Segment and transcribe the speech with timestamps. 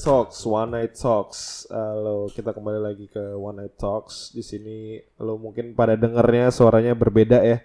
[0.00, 1.68] Talks, One Night Talks.
[1.68, 4.32] Halo, kita kembali lagi ke One Night Talks.
[4.32, 7.60] Di sini lo mungkin pada dengernya suaranya berbeda ya.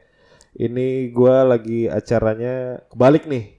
[0.52, 3.56] Ini gua lagi acaranya kebalik nih.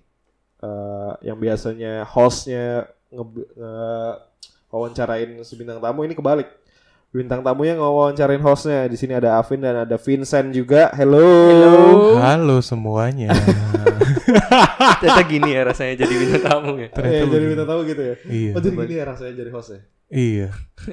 [0.60, 3.24] Eh, yang biasanya hostnya nge,
[3.56, 4.16] nge-
[4.68, 6.52] wawancarain si bintang tamu ini kebalik.
[7.16, 8.84] Bintang tamunya ngewawancarain hostnya.
[8.92, 10.92] Di sini ada Avin dan ada Vincent juga.
[10.92, 11.24] Hello.
[12.20, 13.32] Halo semuanya.
[15.00, 16.88] Ternyata gini ya rasanya jadi bintang tamu ya.
[16.92, 18.14] Eh, jadi bintang tamu gitu ya.
[18.28, 18.52] Iya.
[18.52, 19.80] Oh jadi gini ya rasanya jadi hostnya.
[20.10, 20.48] Iya.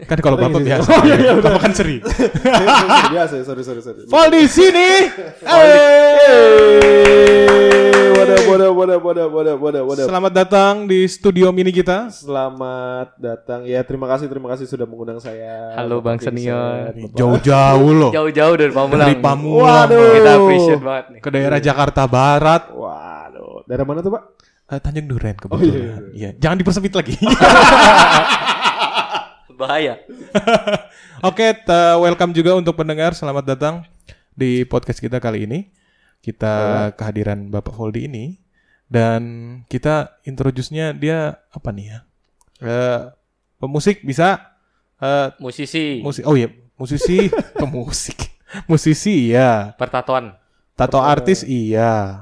[0.09, 0.67] Kan kalau Oh, bapak iya.
[0.79, 0.89] biasa.
[0.89, 2.01] Oh, iya, iya, bapak kan seri.
[3.13, 4.09] biasa ya, sorry sorry sorry.
[4.09, 4.89] Paul di sini.
[5.43, 6.63] Hey,
[8.23, 10.05] Wadap, wadap, wadap, wadap, wadap, wadap, wadap.
[10.07, 12.07] Selamat datang di studio mini kita.
[12.09, 13.67] Selamat datang.
[13.67, 15.75] Ya, terima kasih, terima kasih sudah mengundang saya.
[15.75, 16.31] Halo, Bapak Bang.
[16.31, 16.95] Senior.
[17.13, 18.11] Jauh-jauh loh.
[18.15, 19.03] Jauh-jauh dari Pamulang.
[19.03, 19.91] Dari Pamulang.
[19.91, 20.15] Waduh.
[20.15, 21.19] Kita appreciate banget nih.
[21.19, 22.71] Ke daerah Jakarta Barat.
[22.71, 24.23] Waduh, dari mana tuh, Pak?
[24.71, 26.01] Eh, Tanjung Duren iya, kebetulan.
[26.15, 27.13] Iya, jangan dipersempit lagi.
[29.63, 29.95] Bahaya.
[31.29, 33.15] Oke, te- welcome juga untuk pendengar.
[33.15, 33.87] Selamat datang
[34.35, 35.71] di podcast kita kali ini.
[36.19, 38.43] Kita kehadiran Bapak Voldi ini
[38.91, 39.23] dan
[39.71, 41.99] kita introduce-nya dia apa nih ya?
[42.59, 42.99] Eh,
[43.55, 44.51] pemusik bisa
[44.99, 45.99] eh Musisi.
[46.03, 48.19] musik oh iya, musisi, pemusik.
[48.67, 50.35] Musisi iya, Pertatuan.
[50.75, 52.19] tato artis iya.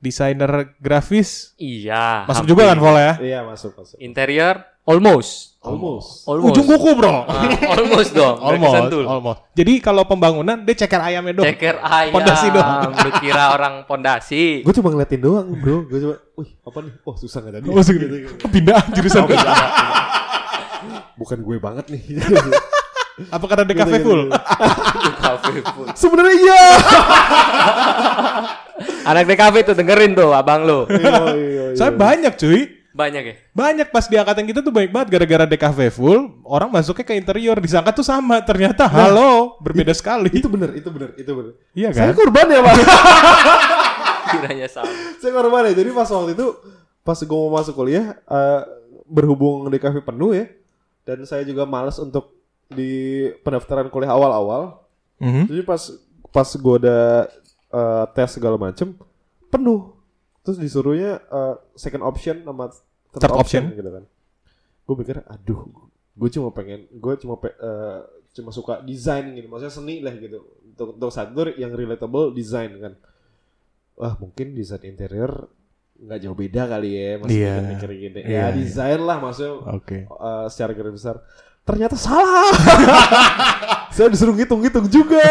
[0.00, 2.24] Desainer grafis Iya.
[2.28, 2.52] masuk hampir.
[2.56, 3.12] juga kan Vol ya?
[3.20, 3.96] Iya, masuk, masuk.
[4.00, 5.56] Interior almost.
[5.64, 6.28] Almost.
[6.28, 6.60] Almost.
[6.60, 7.24] Ujung kuku, Bro.
[7.24, 7.48] Ah,
[7.80, 8.36] almost dong.
[8.36, 9.04] Almost, kesentul.
[9.08, 9.40] almost.
[9.56, 11.46] Jadi kalau pembangunan dia ceker ayamnya dong.
[11.48, 12.12] Ceker ayam.
[12.12, 12.92] Pondasi doang.
[12.92, 14.60] Lu kira orang pondasi.
[14.60, 15.88] Gue cuma ngeliatin doang, bro.
[15.88, 16.92] Gue cuma, wih, apa nih?
[17.08, 17.66] Oh, susah nggak tadi?
[17.72, 18.28] Oh, segini.
[18.44, 19.24] Pindah jurusan.
[21.16, 22.02] Bukan gue banget nih.
[23.32, 24.22] Apa karena DKV full?
[25.24, 25.86] Cafe full.
[25.96, 26.64] Sebenarnya iya.
[29.08, 30.84] Anak DKV tuh dengerin tuh abang lu.
[30.92, 31.78] Iya, iya, iya.
[31.78, 32.83] Saya banyak cuy.
[32.94, 33.34] Banyak ya?
[33.50, 37.58] Banyak pas di angkatan kita tuh banyak banget gara-gara DKV full, orang masuknya ke interior
[37.58, 40.30] disangka tuh sama, ternyata halo, berbeda sekali.
[40.30, 41.52] Itu bener, itu bener, itu bener.
[41.74, 42.22] Iya Saya kan?
[42.22, 42.74] korban ya, Pak.
[44.38, 44.94] Kiranya sama.
[45.18, 45.74] saya korban ya.
[45.74, 46.46] Jadi pas waktu itu
[47.02, 48.60] pas gue mau masuk kuliah eh,
[49.04, 50.46] berhubung DKV penuh ya
[51.04, 52.32] dan saya juga males untuk
[52.72, 54.80] di pendaftaran kuliah awal-awal.
[55.20, 55.50] Mhm.
[55.50, 55.82] Jadi pas
[56.32, 57.28] pas gue udah
[57.70, 58.94] eh, tes segala macem
[59.50, 59.93] penuh.
[60.44, 63.64] Terus disuruhnya eh, second option sama third, Third option, option.
[63.74, 64.04] gitu kan.
[64.84, 65.64] Gue pikir aduh
[66.14, 68.00] gue cuma pengen gue cuma pe- eh,
[68.30, 72.70] cuma suka desain gitu maksudnya seni lah gitu untuk untuk saat itu yang relatable desain
[72.76, 72.94] kan
[73.94, 75.50] wah mungkin desain interior
[75.96, 77.54] nggak jauh beda kali ya masih Iya.
[77.64, 78.46] mikir gini Iya, ya iya.
[78.52, 79.98] desain lah maksudnya Oke.
[80.04, 81.16] eh, secara garis besar
[81.64, 82.52] ternyata salah
[83.94, 85.24] saya disuruh ngitung-ngitung juga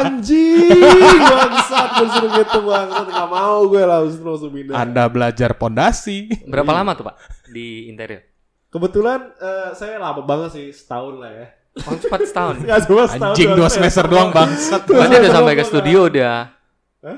[0.00, 6.32] anjing bangsat gue disuruh ngitung bangsat nggak mau gue langsung langsung pindah Anda belajar pondasi.
[6.48, 7.14] Berapa lama tuh, Pak?
[7.48, 8.24] Di interior?
[8.68, 11.46] kebetulan eh, saya lama banget sih setahun lah ya
[11.78, 12.54] Oh, cepat setahun.
[12.66, 14.82] nggak cuma setahun Anjing dua semester doang bangsat.
[14.82, 16.38] Berarti udah sampai ke studio udah.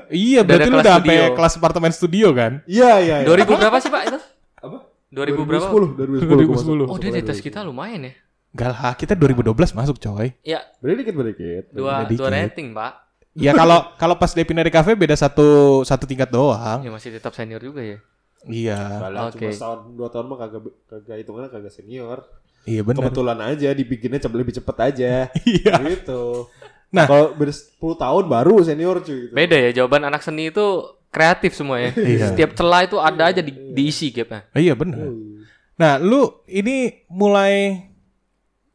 [0.07, 2.51] Iya, Udah berarti kelas udah sampai kelas apartemen studio kan?
[2.69, 3.27] iya iya iya.
[3.27, 4.19] 2000 berapa sih, Pak itu?
[4.61, 4.77] apa
[5.09, 5.67] 2000 berapa?
[5.97, 8.13] 2010 2010 Oh, dia di atas kita lumayan ya.
[8.51, 10.35] Enggak lah, kita 2012 masuk coy.
[10.41, 12.19] Ya, beda dikit beda dikit dua Dikit.
[12.19, 12.93] dua rating, Pak.
[13.31, 16.83] Ya kalau kalau pas dia pindah di kafe beda satu satu tingkat doang.
[16.83, 17.97] Ya masih tetap senior juga ya.
[18.43, 18.79] Iya.
[18.99, 19.39] Kalau Oke.
[19.39, 22.17] cuma setahun dua tahun mah kagak kagak hitungannya kagak senior
[22.61, 23.05] Iya benar.
[23.05, 25.13] kebetulan aja dibikinnya cep- lebih cepet aja
[25.47, 25.73] Iya.
[25.89, 26.45] gitu
[26.91, 27.07] Nah.
[27.07, 29.33] kalau beda 10 tahun baru senior cuy gitu.
[29.33, 30.65] Beda ya jawaban anak seni itu
[31.07, 31.95] kreatif semua ya.
[31.95, 32.25] Iya.
[32.29, 34.43] Setiap celah itu ada aja di, diisi gapnya.
[34.51, 34.99] Iya benar.
[35.01, 35.47] Hmm.
[35.73, 37.87] Nah, lu ini mulai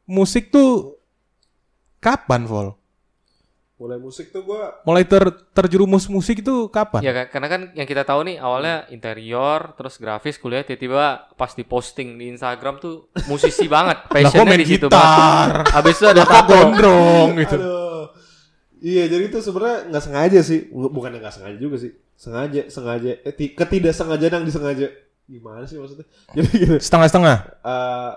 [0.06, 0.96] musik tuh
[1.98, 2.68] kapan, Vol?
[3.76, 5.20] mulai musik tuh gua Mulai ter
[5.52, 7.00] terjerumus musik itu kapan?
[7.02, 11.52] Ya kan- karena kan yang kita tahu nih awalnya interior, terus grafis, kuliah tiba-tiba pas
[11.52, 15.68] di posting di Instagram tuh musisi banget, passionnya di situ banget.
[15.68, 16.48] Habis itu ada tato.
[16.48, 17.52] gondrong gitu.
[17.54, 17.84] aduh
[18.78, 23.34] iya jadi itu sebenarnya nggak sengaja sih bukan nggak sengaja juga sih sengaja sengaja eh,
[23.34, 24.88] ti- ketidaksengajaan yang disengaja
[25.26, 27.36] gimana sih maksudnya jadi gini Setengah-setengah.
[27.60, 28.12] eh,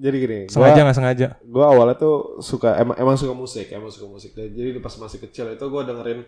[0.00, 1.28] jadi gini Sengaja nggak sengaja.
[1.38, 4.32] gue awalnya tuh suka emang emang suka musik emang suka musik.
[4.32, 6.24] Dan jadi pas masih kecil itu gue dengerin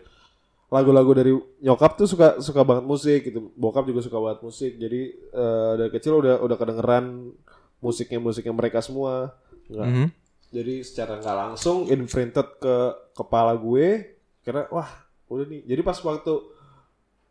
[0.69, 3.49] lagu-lagu dari nyokap tuh suka suka banget musik gitu.
[3.55, 4.73] Bokap juga suka banget musik.
[4.75, 7.33] Jadi eh, dari kecil udah udah kedengeran
[7.79, 9.33] musiknya musiknya mereka semua.
[9.67, 10.07] Nggak- Mhm.
[10.49, 12.77] jadi secara nggak langsung imprinted ke
[13.13, 14.89] kepala gue karena wah
[15.27, 15.65] udah nih.
[15.67, 16.33] Jadi pas waktu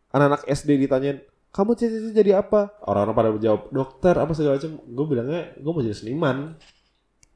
[0.08, 5.06] anak-anak SD ditanyain kamu cita-cita jadi apa orang-orang pada menjawab dokter apa segala macam gue
[5.06, 6.56] bilangnya gue mau jadi seniman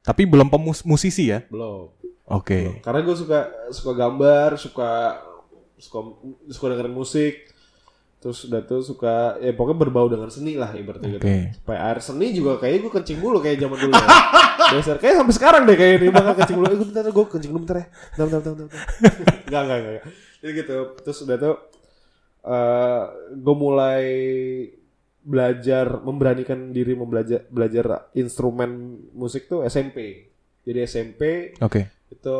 [0.01, 1.45] Tapi belum pemus musisi ya?
[1.47, 1.93] belum
[2.27, 2.81] Oke.
[2.81, 4.89] karena gue suka suka gambar suka
[5.77, 5.99] suka
[6.49, 7.53] suka dengerin musik
[8.17, 11.21] terus udah tuh suka ya pokoknya berbau dengan seni lah ibaratnya gitu.
[11.21, 11.53] Oke.
[11.53, 14.07] Supaya air seni juga kayaknya gue kencing dulu kayak zaman dulu ya.
[14.73, 16.65] Dasar kayak sampai sekarang deh kayak ini bakal kencing dulu.
[16.65, 17.85] Eh, gue bentar gue kencing dulu bentar ya.
[18.17, 18.65] Bentar bentar bentar.
[18.65, 18.81] bentar.
[19.47, 20.03] Enggak enggak enggak.
[20.41, 20.77] Jadi gitu.
[21.05, 21.55] Terus udah tuh
[22.47, 23.03] eh
[23.35, 24.05] gue mulai
[25.21, 30.31] belajar memberanikan diri membelajar belajar instrumen musik tuh SMP.
[30.63, 31.21] Jadi SMP
[31.59, 31.91] Oke.
[32.07, 32.37] itu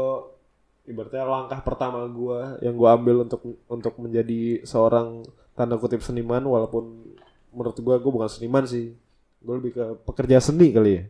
[0.87, 7.11] ibaratnya langkah pertama gua yang gua ambil untuk untuk menjadi seorang tanda kutip seniman walaupun
[7.51, 8.95] menurut gua gua bukan seniman sih
[9.43, 11.03] gua lebih ke pekerja seni kali ya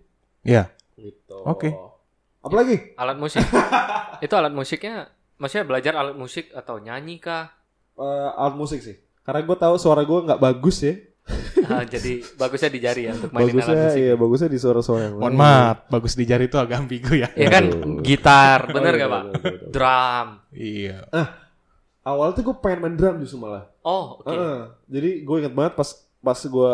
[0.47, 0.63] Iya.
[0.97, 1.73] gitu Oke.
[2.41, 3.41] apalagi Alat musik.
[4.25, 7.53] itu alat musiknya maksudnya belajar alat musik atau nyanyi kah?
[7.97, 10.93] Eh, alat musik sih karena gua tahu suara gua nggak bagus ya
[11.67, 13.99] Ah, jadi bagusnya di jari ya untuk mainin alat bagusnya musik.
[13.99, 17.27] iya bagusnya di suara-suara yang Mohon maaf, bagus di jari itu agak ambigu ya.
[17.33, 17.99] Ya kan Aduh.
[17.99, 19.23] gitar, bener Oh, iya, gak pak?
[19.67, 20.27] Drum.
[20.53, 20.97] Iya.
[22.01, 24.29] awalnya tuh gua pengen main drum justru malah Oh oke.
[24.29, 24.57] Heeh.
[24.87, 26.73] jadi gue inget banget pas pas gue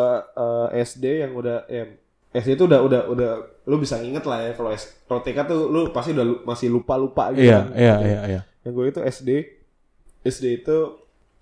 [0.78, 1.84] SD yang udah ya,
[2.36, 3.32] SD itu udah udah udah
[3.64, 6.68] lu bisa inget lah ya kalau S- kalau TK tuh lu pasti udah lu- masih
[6.68, 7.46] lupa lupa gitu.
[7.46, 7.66] Iya, kan.
[7.74, 8.42] iya, iya, iya.
[8.62, 9.30] Yang gue itu SD
[10.22, 10.78] SD itu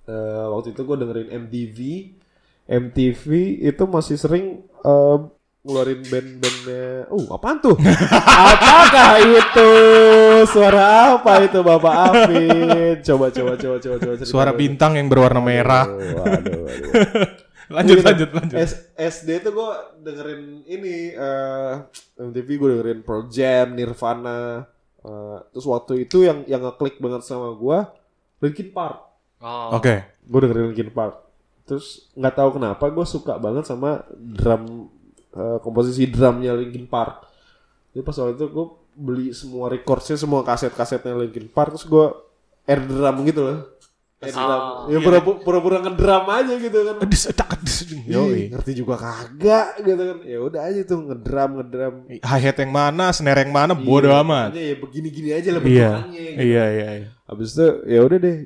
[0.06, 1.77] eh, waktu itu gue dengerin MTV
[2.68, 3.25] MTV
[3.63, 5.18] itu masih sering eh,
[5.62, 7.77] ngeluarin band-bandnya uh apaan tuh
[8.50, 9.71] apakah itu
[10.48, 15.38] suara apa itu Bapak Afin coba coba coba coba coba cerita Suara bintang yang berwarna
[15.38, 15.86] merah.
[15.86, 16.92] Aduh, aduh, aduh.
[17.77, 18.04] Lanjut, Gitu.
[18.04, 18.57] lanjut, lanjut.
[18.59, 19.69] S- SD tuh gue
[20.01, 21.74] dengerin ini eh
[22.19, 24.65] MTV gue dengerin Pearl Jam, Nirvana.
[25.01, 27.77] eh, terus waktu itu yang yang ngeklik banget sama gue
[28.42, 29.11] Linkin Park.
[29.42, 29.76] Oh.
[29.76, 30.06] Oke.
[30.22, 31.18] Gue dengerin Linkin Park.
[31.66, 34.88] Terus nggak tahu kenapa gue suka banget sama drum
[35.32, 37.26] eh, komposisi drumnya Linkin Park.
[37.92, 41.76] Jadi pas waktu itu gue beli semua recordsnya, semua kaset-kasetnya Linkin Park.
[41.76, 42.06] Terus gue
[42.64, 43.60] air drum gitu loh.
[44.22, 44.62] Air drum.
[44.62, 46.96] Oh, ya pura- pura-pura ngedrum aja gitu kan.
[47.10, 47.78] Dis, tak, dis.
[47.90, 48.54] Ih, Yoi.
[48.54, 50.18] ngerti juga kagak gitu kan.
[50.22, 51.94] Ya udah aja tuh ngedrum ngedrum.
[52.22, 54.50] Hi-hat yang mana, snare yang mana, bodo Iya, amat.
[54.54, 55.90] pokoknya Ya begini-gini aja lah Iya.
[55.90, 56.38] bentukannya gitu.
[56.38, 57.10] Iya, iya, iya.
[57.26, 58.38] Habis itu ya udah deh.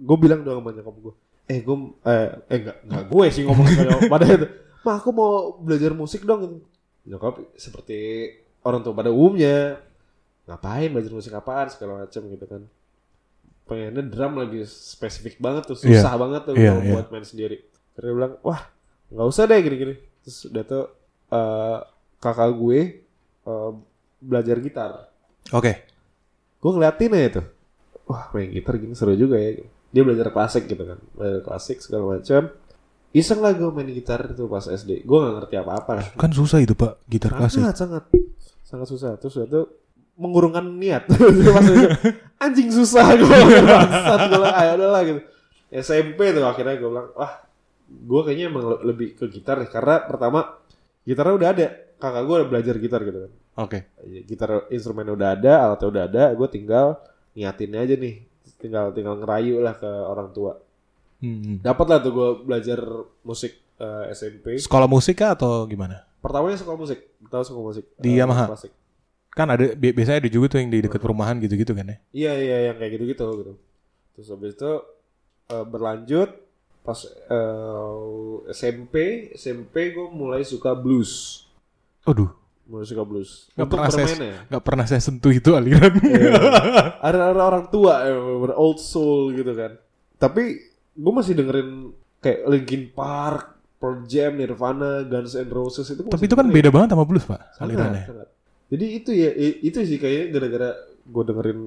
[0.00, 1.14] Gue bilang doang sama nyokap gue.
[1.50, 1.76] Eh gue
[2.08, 4.46] eh, eh enggak enggak gue sih ngomong sama nyokap pada itu.
[4.80, 6.64] Ma aku mau belajar musik dong.
[7.04, 7.98] Nyokap seperti
[8.64, 9.76] orang tua pada umumnya.
[10.48, 12.62] Ngapain belajar musik apaan segala macam gitu kan.
[13.68, 16.02] Pengennya drum lagi spesifik banget tuh, Iya.
[16.02, 16.90] susah banget tuh kalau iya.
[16.96, 17.62] buat main sendiri.
[17.94, 18.66] Terus dia bilang, wah
[19.14, 19.94] nggak usah deh gini-gini.
[20.26, 20.84] Terus udah tuh
[21.30, 21.78] eh,
[22.18, 22.80] kakak gue
[23.46, 23.70] eh,
[24.18, 24.90] belajar gitar.
[25.54, 25.72] Oke.
[26.58, 27.46] Gue ngeliatin aja tuh.
[28.10, 29.62] Wah main gitar gini seru juga ya.
[29.90, 30.98] Dia belajar klasik gitu kan.
[31.14, 32.50] Belajar klasik segala macam.
[33.10, 35.02] Iseng lah gue main gitar tuh pas SD.
[35.02, 36.06] Gue gak ngerti apa-apa lah.
[36.14, 37.58] Kan susah itu, Pak, gitar klasik.
[37.58, 38.04] Sangat, sangat.
[38.62, 39.10] Sangat susah.
[39.18, 39.66] Terus tuh
[40.14, 41.10] mengurungkan niat.
[41.56, 41.88] pas itu,
[42.38, 43.26] anjing susah gue.
[43.66, 45.20] Bangsat gue bilang, ayo lah gitu.
[45.70, 47.42] SMP tuh akhirnya gue bilang, wah
[47.90, 49.66] gue kayaknya emang le- lebih ke gitar deh.
[49.66, 50.62] Karena pertama
[51.02, 51.66] gitarnya udah ada.
[51.98, 53.32] Kakak gue udah belajar gitar gitu kan.
[53.66, 53.78] Oke.
[54.06, 56.96] Ya, gitar instrumennya udah ada, alatnya udah ada, gue tinggal
[57.34, 58.24] niatin aja nih,
[58.60, 60.60] tinggal tinggal ngerayu lah ke orang tua.
[61.20, 61.60] Hmm.
[61.60, 62.80] Dapat lah tuh gue belajar
[63.24, 64.60] musik eh, SMP.
[64.60, 66.04] Sekolah musik kah atau gimana?
[66.20, 67.00] Pertamanya sekolah musik,
[67.32, 68.52] tahu sekolah musik Di eh, Yamaha?
[68.52, 68.72] Klasik.
[69.32, 71.96] Kan ada bi- biasanya ada juga tuh yang di dekat perumahan gitu-gitu kan ya.
[72.12, 73.26] Iya iya yang kayak gitu gitu.
[74.16, 74.72] Terus habis itu
[75.48, 76.30] eh, berlanjut
[76.80, 81.44] pas eh, SMP SMP gue mulai suka blues,
[82.08, 82.32] Aduh,
[82.70, 83.50] mulai suka blues.
[83.52, 85.90] Untuk pernah saya- nggak pernah saya sentuh itu aliran.
[85.98, 86.30] Iya.
[87.02, 89.74] ada ada orang tua ya, bener old soul gitu kan
[90.14, 90.62] tapi
[90.92, 96.36] gue masih dengerin kayak Linkin Park Pearl Jam Nirvana Guns N' Roses itu Tapi itu
[96.36, 98.04] kan beda banget sama blues, Pak, Sangat, alirannya.
[98.04, 98.28] sangat.
[98.68, 99.30] jadi itu ya
[99.62, 100.70] itu sih kayaknya gara-gara
[101.02, 101.60] gue dengerin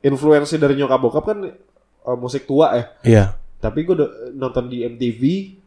[0.00, 3.24] influensi dari nyokap bokap kan eh, musik tua ya Iya.
[3.58, 3.98] tapi gue
[4.32, 5.22] nonton di MTV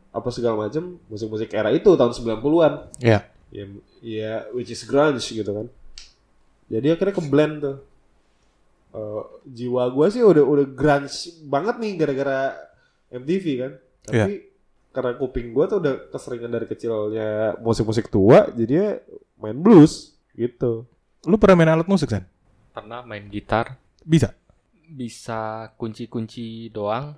[0.10, 3.20] apa segala macam musik-musik era itu tahun 90-an Iya.
[3.52, 3.64] ya,
[4.01, 5.67] ya which is grunge gitu kan
[6.67, 7.77] jadi akhirnya ke blend tuh
[8.91, 11.15] Eh, jiwa gue sih udah udah grunge
[11.48, 12.60] banget nih gara-gara
[13.08, 13.72] MTV kan
[14.03, 14.51] tapi
[14.91, 19.00] karena kuping gue tuh udah keseringan dari kecilnya musik-musik tua jadi
[19.39, 20.84] main blues gitu
[21.24, 22.25] Lu pernah main alat musik, San?
[22.74, 23.77] Pernah main gitar.
[24.01, 24.34] Bisa.
[24.84, 27.13] Bisa kunci-kunci doang.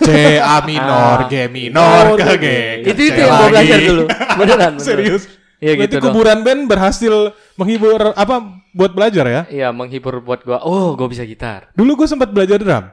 [0.00, 0.08] C
[0.40, 1.28] A minor, Ah.
[1.28, 2.46] G minor, Oh, ke G.
[2.82, 2.90] gitu.
[2.90, 4.04] itu C itu yang gue belajar dulu.
[4.08, 4.36] Beneran.
[4.40, 4.72] beneran.
[4.80, 5.22] Serius.
[5.62, 6.06] Iya Berarti gitu dong.
[6.10, 7.14] kuburan band berhasil
[7.54, 8.34] menghibur apa
[8.74, 9.42] buat belajar ya?
[9.46, 10.58] Iya menghibur buat gua.
[10.60, 11.70] Oh, gua bisa gitar.
[11.72, 12.90] Dulu gue sempat belajar drum,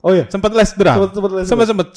[0.00, 1.88] oh ya sempat les drum, Sempet- sempet les sempat sempat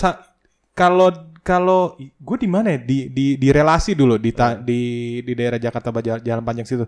[0.76, 1.08] kalau
[1.40, 2.80] kalau gue di mana ya?
[2.84, 4.82] di di di relasi dulu di ta- di
[5.24, 6.84] di daerah Jakarta Jalan, Jalan Panjang situ.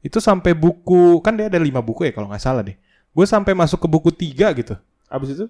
[0.00, 2.74] Itu sampai buku kan dia ada lima buku ya kalau nggak salah deh.
[3.12, 4.74] Gue sampai masuk ke buku tiga gitu.
[5.06, 5.44] abis itu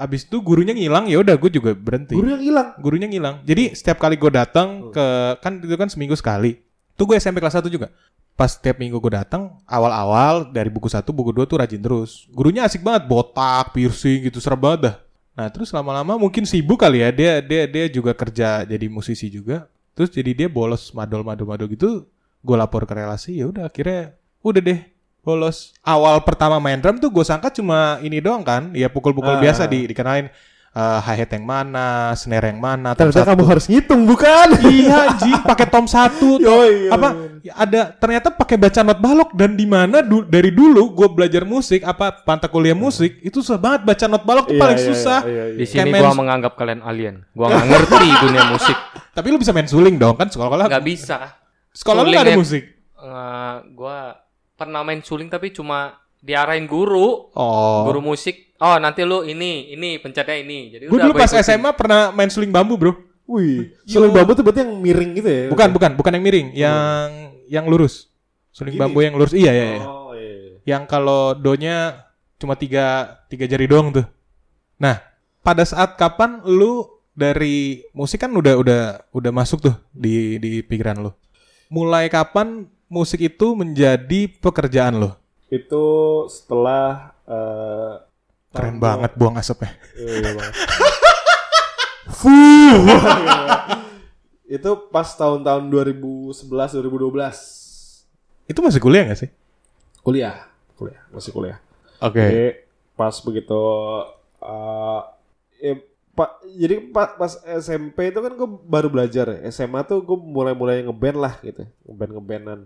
[0.00, 2.16] abis itu gurunya ngilang ya udah gue juga berhenti.
[2.16, 2.68] Guru yang hilang.
[2.80, 3.44] Gurunya ngilang.
[3.44, 6.56] Jadi setiap kali gue datang ke kan itu kan seminggu sekali.
[6.96, 7.92] Tuh gue SMP kelas 1 juga.
[8.34, 12.24] Pas setiap minggu gue datang, awal-awal dari buku satu, buku dua tuh rajin terus.
[12.32, 14.96] Gurunya asik banget, botak, piercing gitu, banget dah.
[15.36, 19.68] Nah terus lama-lama mungkin sibuk kali ya, dia dia dia juga kerja jadi musisi juga.
[19.92, 22.08] Terus jadi dia bolos madol-madol-madol gitu.
[22.40, 24.80] Gue lapor ke relasi, ya udah akhirnya udah deh
[25.20, 25.72] bolos.
[25.80, 29.40] Awal pertama main drum tuh gue sangka cuma ini doang kan, ya pukul-pukul Ah.
[29.40, 30.28] biasa di dikenalin
[30.70, 33.28] eh hi-hat yang mana, snare yang mana, Ternyata satu.
[33.28, 34.54] kamu harus ngitung bukan?
[34.62, 36.74] Iya anjing pakai tom satu Yoi, yoi.
[36.88, 37.08] apa
[37.40, 41.42] ya ada ternyata pakai baca not balok dan di mana du- dari dulu gue belajar
[41.42, 44.86] musik apa mata kuliah musik itu susah banget baca not balok tuh Iya, paling iya,
[44.86, 45.18] susah.
[45.24, 45.58] iya, iya.
[45.58, 47.16] Di sini main- menganggap kalian alien.
[47.32, 48.76] Gua nggak ngerti dunia musik.
[49.10, 51.34] Tapi lu bisa main suling dong kan sekolah Nggak bisa.
[51.72, 52.62] sekolah lu nggak ada musik.
[52.94, 54.22] Eh, gua
[54.60, 57.88] pernah main suling tapi cuma diarahin guru, Oh.
[57.88, 58.52] guru musik.
[58.60, 60.68] Oh, nanti lu ini, ini pencetnya ini.
[60.68, 61.40] Jadi Gue dulu pas ikutin.
[61.40, 62.92] SMA pernah main suling bambu bro.
[63.24, 65.42] Wih, suling bambu tuh berarti yang miring gitu ya?
[65.48, 67.08] Bukan bukan bukan yang miring, yang
[67.48, 68.12] yang lurus.
[68.52, 68.82] Suling Gini?
[68.84, 69.32] bambu yang lurus.
[69.32, 69.66] Iya iya.
[69.72, 69.80] iya.
[69.80, 70.60] Oh iya.
[70.68, 72.04] yang kalau donya
[72.36, 74.04] cuma tiga tiga jari doang tuh.
[74.76, 75.00] Nah,
[75.40, 81.00] pada saat kapan lu dari musik kan udah udah udah masuk tuh di di pikiran
[81.00, 81.10] lu.
[81.70, 85.10] Mulai kapan musik itu menjadi pekerjaan lo?
[85.46, 85.84] Itu
[86.26, 87.92] setelah eh,
[88.50, 89.78] Keren banget buang asapnya.
[89.94, 90.54] Iya, iya banget.
[92.20, 92.82] Fuh.
[94.44, 97.14] itu pas tahun-tahun 2011 2012
[98.44, 99.30] Itu masih kuliah gak sih?
[100.00, 101.58] kuliah kuliah masih kuliah
[102.00, 102.18] Oke.
[102.18, 102.44] Jadi
[102.92, 103.62] pas begitu
[104.40, 105.00] eh
[105.60, 105.74] ya,
[106.10, 109.38] pak jadi pa- pas SMP itu kan gue baru belajar ya.
[109.48, 112.60] SMA tuh gue mulai-mulai ngeband lah gitu, ngeband ngebandan.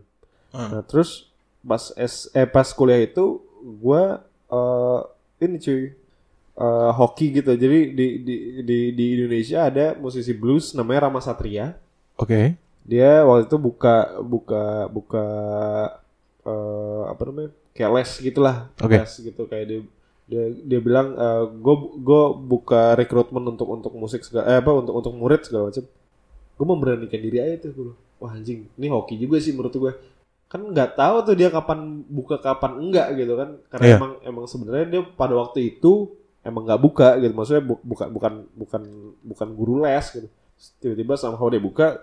[0.54, 0.70] Hmm.
[0.70, 1.34] Nah terus
[1.66, 4.02] pas S eh pas kuliah itu gue
[4.54, 5.00] eh
[5.42, 5.82] ini cuy
[6.54, 7.50] eh hoki gitu.
[7.50, 11.74] Jadi di, di di di Indonesia ada musisi blues namanya Rama Satria.
[12.14, 12.54] Oke.
[12.86, 15.26] Dia waktu itu buka buka buka
[16.46, 19.02] eh apa namanya kayak les gitulah Oke.
[19.02, 19.80] les gitu kayak dia
[20.24, 21.12] dia, dia bilang
[21.60, 25.84] gue gue buka rekrutmen untuk untuk musik segala eh, apa untuk untuk murid segala macam
[26.54, 29.92] gue memberanikan diri aja tuh gue wah anjing ini hoki juga sih menurut gue
[30.46, 33.58] kan nggak tahu tuh dia kapan buka kapan enggak gitu kan.
[33.68, 33.96] Karena Iya.
[33.98, 37.32] emang emang sebenarnya dia pada waktu itu emang nggak buka gitu.
[37.32, 38.82] Maksudnya bu- bukan bukan bukan
[39.20, 40.28] bukan guru les gitu.
[40.78, 41.98] Tiba-tiba somehow dia buka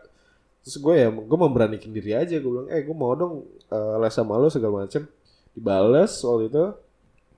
[0.62, 2.36] terus gue ya gue memberanikan diri aja.
[2.38, 5.07] Gue bilang eh gue mau dong eh, les sama lo segala macem.
[5.51, 6.65] Dibales waktu itu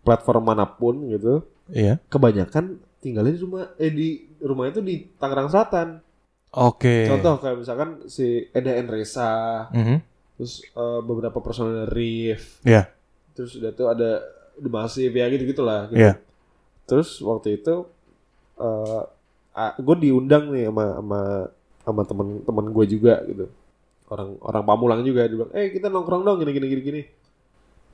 [0.00, 1.96] platform mana pun gitu, Iya.
[2.06, 5.88] kebanyakan tinggalnya di rumah eh di rumah itu di Tangerang Selatan.
[6.50, 7.06] Oke.
[7.06, 9.96] Contoh kayak misalkan si Eda Enresa, Mhm.
[10.34, 12.90] terus eh, beberapa personel Riff, Iya.
[13.32, 14.20] terus udah tuh ada
[14.56, 15.88] The Massive ya gitu gitulah.
[15.88, 15.96] Gitu.
[15.96, 16.12] Iya.
[16.84, 17.86] Terus waktu itu
[18.58, 19.02] eh
[19.78, 21.20] gue diundang nih sama sama
[21.80, 23.46] sama temen-temen gue juga gitu.
[24.10, 27.02] Orang orang Pamulang juga dia bilang, "Eh, kita nongkrong dong gini gini gini gini."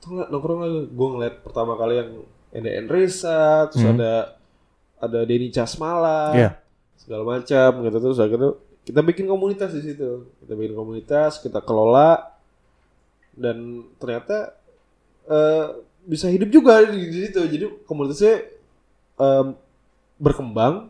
[0.01, 0.79] Tuh nggak nongkrong lagi.
[0.91, 2.11] Gue ngeliat pertama kali yang
[2.53, 3.97] Eda Enresa, terus Hmm.
[3.99, 4.13] ada
[4.97, 6.33] ada Denny Casmala.
[6.33, 6.49] Iya.
[6.97, 10.25] Segala macam gitu terus akhirnya kita bikin komunitas di situ.
[10.41, 12.33] Kita bikin komunitas, kita kelola
[13.37, 14.57] dan ternyata
[15.27, 15.65] eh,
[16.07, 17.41] bisa hidup juga di, situ.
[17.45, 18.47] Jadi komunitasnya
[19.19, 19.47] em,
[20.17, 20.87] berkembang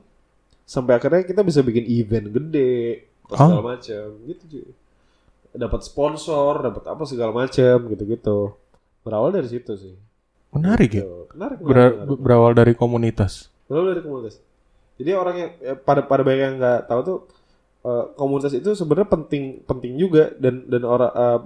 [0.67, 4.67] sampai akhirnya kita bisa bikin event gede apa segala macam gitu cuy.
[5.57, 8.53] Dapat sponsor, dapat apa segala macam gitu-gitu.
[9.01, 9.95] Berawal dari situ sih.
[10.51, 11.07] Menarik ya.
[11.07, 11.17] Gitu.
[11.33, 12.19] Menarik, menarik, Ber- menarik.
[12.19, 13.47] berawal dari komunitas.
[13.65, 14.35] Berawal dari komunitas.
[14.99, 17.17] Jadi orang yang ya, pada pada banyak yang nggak tahu tuh
[17.87, 21.39] eh, komunitas itu sebenarnya penting penting juga dan dan orang eh,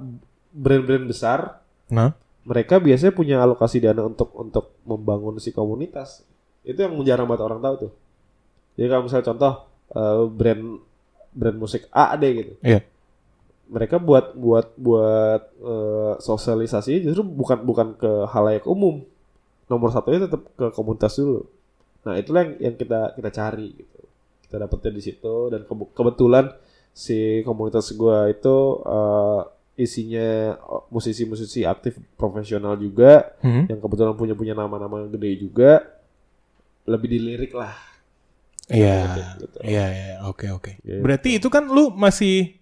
[0.51, 1.61] brand-brand besar
[1.91, 2.15] Nah,
[2.47, 6.23] mereka biasanya punya alokasi dana untuk untuk membangun si komunitas.
[6.63, 7.91] Itu yang jarang banget orang tahu tuh.
[8.75, 9.53] Jadi kalau misalnya contoh
[9.91, 10.63] eh, brand
[11.31, 12.53] brand musik A deh gitu.
[12.61, 12.81] Iya.
[13.71, 19.03] Mereka buat buat buat eh, sosialisasi justru bukan bukan ke halayak umum.
[19.65, 21.47] nomor satunya tetap ke komunitas dulu.
[22.03, 23.99] Nah itulah yang, yang kita kita cari gitu.
[24.43, 26.51] Kita dapetnya di situ dan kebe- kebetulan
[26.91, 28.51] si komunitas gua itu
[28.83, 29.41] eh,
[29.79, 30.59] isinya
[30.91, 33.71] musisi-musisi aktif profesional juga Hmm.
[33.71, 35.87] yang kebetulan punya punya nama-nama yang gede juga
[36.83, 37.71] lebih dilirik lah.
[38.71, 38.99] Iya.
[39.37, 39.57] Gitu.
[39.61, 40.71] Iya, iya, oke, oke.
[40.79, 41.01] Gitu.
[41.03, 42.55] Berarti itu kan lu masih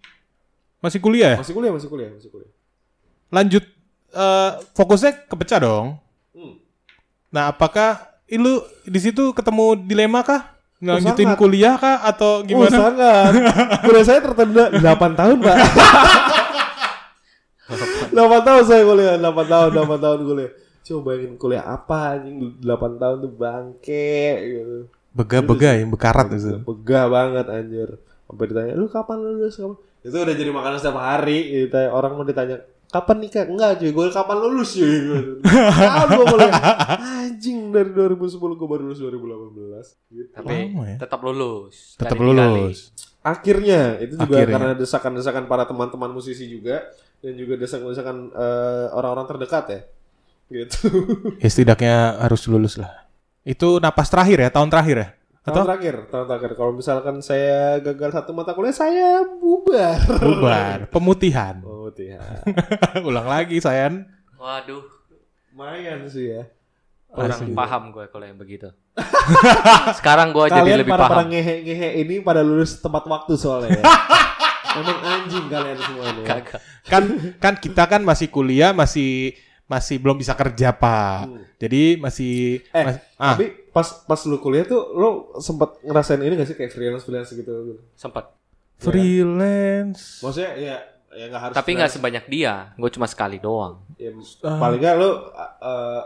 [0.82, 1.39] masih kuliah ya?
[1.39, 2.51] Masih kuliah, masih kuliah, masih kuliah.
[3.30, 3.63] Lanjut
[4.10, 5.88] eh, fokusnya kepecah dong.
[6.34, 6.56] Hmm.
[7.30, 10.58] Nah, apakah lu di situ ketemu dilema kah?
[10.80, 11.39] Lanjutin sangat.
[11.44, 12.72] kuliah kah atau Oh, gimana?
[12.72, 13.32] sangat.
[13.86, 15.58] kuliah saya tertunda 8 tahun, Pak.
[18.16, 20.51] 8 tahun saya kuliah, 8 tahun, 8 tahun kuliah.
[20.80, 24.78] Coba bayangin kuliah apa anjing 8 tahun tuh bangke gitu.
[25.10, 26.62] Bega-bega yang bekarat itu.
[26.63, 27.89] Begah banget anjir.
[28.30, 29.58] Sampai ditanya, "Lu kapan lulus?
[29.58, 31.66] Kapan?" Itu udah jadi makanan setiap hari.
[31.66, 33.89] Ditanya, orang mau ditanya, "Kapan nikah?" Enggak, cuy.
[33.89, 34.96] Gue kapan lulus, cuy.
[35.50, 36.62] Tahun gue kuliah.
[37.25, 39.98] Anjing dari 2010 gue baru lulus 2018.
[40.13, 40.30] Gitu.
[40.30, 40.98] Tapi Lama ya.
[41.01, 41.75] tetap lulus.
[41.98, 42.94] Tetap lulus.
[43.20, 44.54] Akhirnya itu juga Akhirnya.
[44.56, 46.88] karena desakan-desakan para teman-teman musisi juga
[47.20, 49.82] dan juga desakan-desakan eh, orang-orang terdekat ya.
[50.50, 50.78] Gitu.
[51.38, 52.99] Ya setidaknya harus lulus lah.
[53.43, 55.10] Itu napas terakhir ya, tahun terakhir ya?
[55.39, 56.51] Tahun Atau terakhir, tahun terakhir.
[56.53, 59.98] Kalau misalkan saya gagal satu mata kuliah, saya bubar.
[60.19, 61.63] bubar, pemutihan.
[61.89, 62.46] Tidak.
[63.08, 64.05] Ulang lagi, Sayan.
[64.38, 64.84] Waduh,
[65.51, 66.48] Lumayan sih ya.
[67.10, 67.58] kurang Asli.
[67.58, 68.69] paham gue kalau yang begitu.
[69.98, 71.34] Sekarang gue jadi Kalian lebih para para paham.
[71.34, 73.84] ngehe-ngehe ini pada lulus tepat waktu soalnya ya.
[74.79, 76.24] Emang anjing kalian semua nih.
[76.24, 76.38] Ya.
[76.86, 77.03] Kan
[77.41, 79.34] kan kita kan masih kuliah, masih
[79.70, 81.18] masih belum bisa kerja, Pak.
[81.24, 81.46] Hmm.
[81.55, 86.34] Jadi masih Eh, mas- ah, Tapi pas pas lu kuliah tuh lu sempat ngerasain ini
[86.34, 87.77] gak sih kayak freelance freelance gitu?
[87.94, 88.34] Sempat.
[88.79, 90.24] freelance.
[90.24, 90.75] Maksudnya ya
[91.12, 91.55] ya nggak harus.
[91.55, 92.53] Tapi nggak sebanyak dia.
[92.75, 93.84] Gue cuma sekali doang.
[93.96, 94.55] Ya, Ah.
[94.55, 96.01] paling nggak lu uh,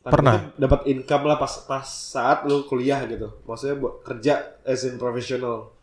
[0.00, 0.56] Pernah.
[0.56, 3.28] dapat income lah pas pas saat lu kuliah gitu.
[3.44, 4.34] Maksudnya buat kerja
[4.64, 5.76] as in professional.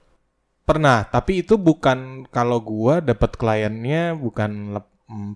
[0.65, 4.94] Pernah, tapi itu bukan kalau gua dapat kliennya bukan lep-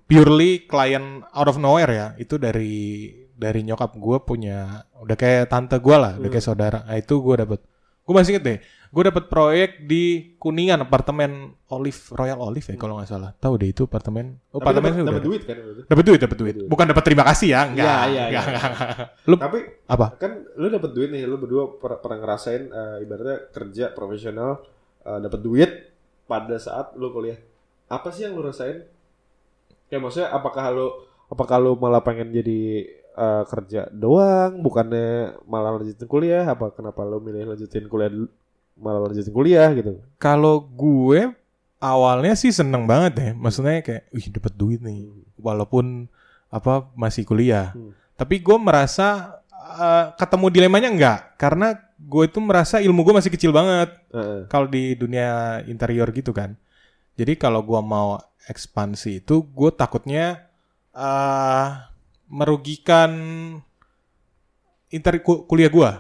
[0.10, 2.08] purely klien out of nowhere ya.
[2.18, 6.84] Itu dari dari nyokap gua punya udah kayak tante gua lah, udah kayak saudara.
[6.84, 7.62] Nah, itu gua dapat.
[8.04, 8.60] Gua masih inget deh.
[8.90, 13.38] Gua dapat proyek di Kuningan apartemen Olive Royal Olive ya kalau nggak salah.
[13.38, 14.42] Tahu deh itu apartemen.
[14.50, 15.28] Oh, Tapi apartemen dapat ada.
[15.30, 15.58] duit kan.
[15.86, 16.56] Dapat duit, dapat duit.
[16.66, 17.86] Bukan dapat terima kasih ya, enggak.
[17.86, 18.42] Iya, iya, enggak, iya.
[18.50, 19.08] enggak, enggak.
[19.30, 20.08] Lu Tapi apa?
[20.18, 24.66] kan lu dapat duit nih, lu berdua per- pernah ngerasain uh, ibaratnya kerja profesional
[25.06, 25.72] uh, dapat duit
[26.26, 27.38] pada saat lu kuliah.
[27.94, 28.90] Apa sih yang lu rasain?
[29.90, 30.88] Ya maksudnya apakah lu
[31.30, 36.46] apakah lu malah pengen jadi uh, kerja doang, bukannya malah lanjutin kuliah?
[36.46, 38.10] Apa kenapa lu milih lanjutin kuliah
[38.80, 40.00] malah lanjutin kuliah gitu?
[40.22, 41.34] Kalau gue
[41.82, 43.32] awalnya sih seneng banget deh.
[43.36, 45.10] Maksudnya kayak, wih dapat duit nih.
[45.40, 46.08] Walaupun
[46.50, 47.76] apa masih kuliah.
[47.76, 47.94] Hmm.
[48.16, 51.20] Tapi gue merasa eh, ketemu dilemanya enggak.
[51.36, 53.92] Karena gue itu merasa ilmu gue masih kecil banget.
[54.16, 54.48] Heeh.
[54.48, 56.56] Kalau di dunia interior gitu kan.
[57.20, 58.16] Jadi kalau gue mau
[58.50, 60.50] ekspansi itu, gue takutnya
[60.92, 61.68] eh
[62.28, 63.12] merugikan
[64.90, 65.92] interi ku- kuliah gue.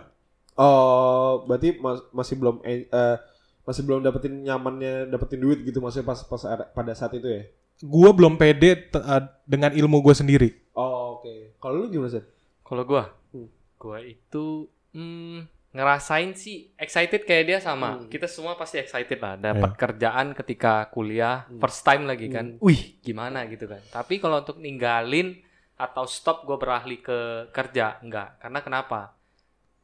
[0.59, 3.15] Oh, berarti mas- masih belum eh, eh,
[3.63, 7.43] masih belum dapetin nyamannya dapetin duit gitu maksudnya pas pas ada- pada saat itu ya?
[7.79, 10.49] Gue belum pede eh, dengan ilmu gue sendiri.
[10.75, 11.55] Oh, oke.
[11.61, 12.25] Kalau lu gimana sih?
[12.65, 13.49] Kalau gue, Hmm.
[13.79, 14.45] gue itu
[14.91, 18.01] hmm, ngerasain sih excited kayak dia sama.
[18.01, 18.09] Hmm.
[18.09, 22.57] Kita semua pasti excited lah dapat kerjaan ketika kuliah first time lagi kan.
[22.57, 22.65] Hmm.
[22.65, 23.81] Wih, gimana gitu kan.
[23.93, 25.37] Tapi kalau untuk ninggalin
[25.79, 28.41] atau stop gue beralih ke kerja enggak.
[28.41, 29.13] Karena kenapa?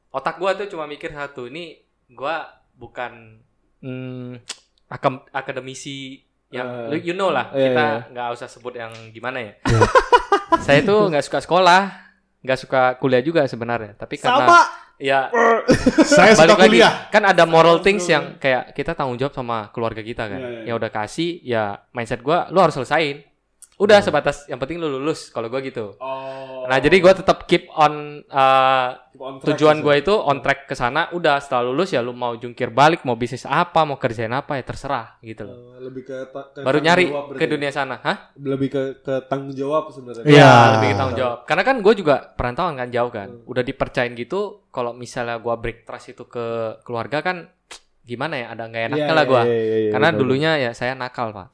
[0.09, 2.35] Otak gue tuh cuma mikir satu, ini gue
[2.75, 3.39] bukan
[3.83, 4.41] hmm,
[4.89, 7.51] akam- akademisi yang lu- you know lah.
[7.51, 7.99] iya, kita iya.
[8.11, 9.53] nggak usah sebut yang gimana ya.
[9.69, 9.79] Iya.
[10.65, 11.81] Saya tuh nggak suka sekolah,
[12.41, 13.93] nggak suka kuliah juga sebenarnya.
[13.99, 14.59] Tapi karena Sama.
[14.97, 15.27] Ya
[16.05, 16.93] Saya suka balik lagi kuliah.
[17.11, 20.39] kan ada moral things yang kayak kita tanggung jawab sama keluarga kita kan.
[20.39, 20.65] Iya, iya, iya.
[20.71, 23.23] Yang udah kasih ya mindset gua lu harus selesain.
[23.75, 25.99] Udah sebatas yang penting lu lulus kalau gua gitu.
[25.99, 26.63] Oh.
[26.65, 29.85] Nah, jadi gua tetap keep on uh, Keep on track tujuan gitu.
[29.85, 33.15] gue itu on track ke sana udah setelah lulus ya lu mau jungkir balik mau
[33.15, 36.83] bisnis apa mau kerjain apa ya terserah gitu loh Eh, lebih ke, ke baru tanggung
[36.83, 37.47] nyari jawab ke ya?
[37.47, 40.23] dunia sana hah lebih ke ke tanggung jawab sebenarnya.
[40.27, 40.35] Iya.
[40.35, 41.37] Iya, lebih ke tanggung jawab.
[41.47, 43.29] Karena kan gue juga perantauan kan jauh kan.
[43.31, 43.47] Hmm.
[43.47, 47.47] Udah dipercayain gitu, kalau misalnya gue break trust itu ke keluarga kan
[48.05, 49.41] gimana ya, ada nggak enaknya Iya, lah gue.
[49.41, 51.47] iya, iya, iya, Karena betul, dulunya ya saya nakal pak.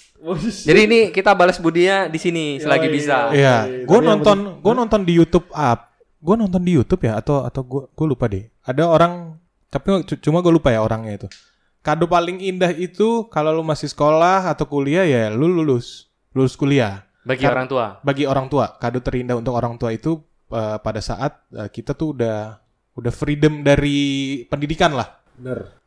[0.62, 3.18] Jadi ini kita balas budinya di sini selagi Yoi, bisa.
[3.32, 5.80] Iya, Tapi gue nonton, gue nonton di YouTube up,
[6.20, 8.46] gue nonton di YouTube ya atau atau gue gue lupa deh.
[8.62, 11.28] Ada orang, tapi cu- cuma gue lupa ya orangnya itu.
[11.82, 17.08] Kado paling indah itu kalau lu masih sekolah atau kuliah ya lu lulus, lulus kuliah.
[17.24, 17.86] Bagi Kar- orang tua.
[18.02, 20.20] Bagi orang tua, kado terindah untuk orang tua itu
[20.52, 22.60] eh, pada saat eh, kita tuh udah
[22.92, 23.98] udah freedom dari
[24.46, 25.10] pendidikan lah.
[25.34, 25.81] Bener.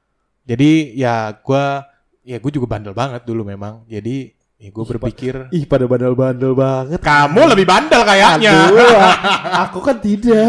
[0.44, 1.88] Jadi ya gua
[2.24, 3.84] ya gue juga bandel banget dulu memang.
[3.88, 7.00] Jadi ya gue berpikir Ih pada bandel-bandel banget.
[7.04, 8.72] kamu lebih bandel kayaknya.
[8.72, 8.96] Aduh,
[9.68, 10.48] aku kan tidak.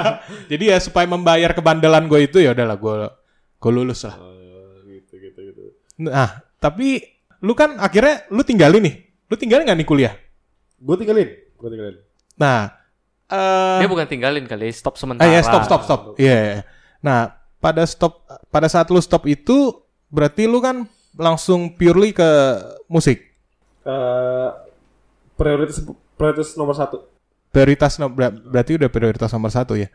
[0.50, 2.94] Jadi ya supaya membayar kebandelan gue itu ya udahlah gue
[3.60, 4.16] gue lulus lah.
[4.88, 5.62] gitu gitu gitu.
[6.08, 7.04] Nah, tapi
[7.44, 8.96] lu kan akhirnya lu tinggalin nih.
[9.28, 10.14] Lu tinggalin nggak nih kuliah?
[10.80, 11.96] Gue tinggalin, gue tinggalin.
[12.40, 12.72] Nah,
[13.28, 15.28] eh Dia bukan tinggalin kali, stop sementara.
[15.28, 16.00] ah, ya stop stop stop.
[16.16, 16.36] Iya.
[16.40, 16.60] iya.
[17.04, 19.76] Nah, pada stop pada saat lu stop itu
[20.08, 22.26] berarti lu kan langsung purely ke
[22.88, 23.20] musik.
[23.84, 24.48] Eh,
[25.36, 25.84] prioritas
[26.16, 27.04] prioritas nomor satu.
[27.50, 29.88] Prioritas no- ber- berarti udah prioritas nomor satu ya.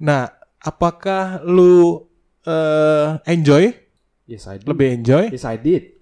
[0.00, 0.30] Nah,
[0.62, 2.06] apakah lu
[2.40, 3.74] eh enjoy?
[4.24, 4.66] Yes I did.
[4.70, 5.24] Lebih enjoy?
[5.34, 5.98] Yes I did.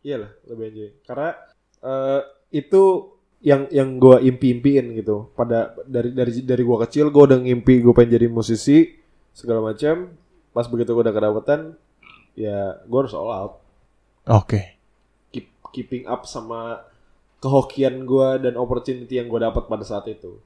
[0.00, 0.90] Iyalah lebih enjoy.
[1.04, 1.30] Karena
[1.82, 2.20] eh,
[2.54, 2.82] itu
[3.44, 5.28] yang yang gue impi-impiin gitu.
[5.36, 8.96] Pada dari dari dari gue kecil gue udah ngimpi gue pengen jadi musisi
[9.36, 10.08] segala macam.
[10.54, 11.60] Pas begitu gue udah kedapetan,
[12.38, 13.54] ya gue harus all out.
[14.30, 14.78] Oke.
[15.34, 16.86] Keep, keeping up sama
[17.42, 20.38] kehokian gue dan opportunity yang gue dapat pada saat itu.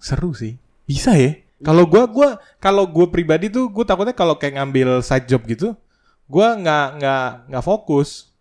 [0.00, 0.56] Seru sih.
[0.88, 1.38] Bisa ya?
[1.62, 5.78] Kalau gua gua kalau gua pribadi tuh gua takutnya kalau kayak ngambil side job gitu,
[6.26, 8.34] gua nggak nggak nggak fokus.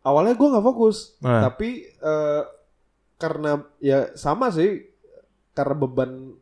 [0.00, 1.44] Awalnya gue nggak fokus, Nah.
[1.44, 2.42] tapi eh,
[3.20, 4.80] karena ya sama sih,
[5.52, 6.32] karena beban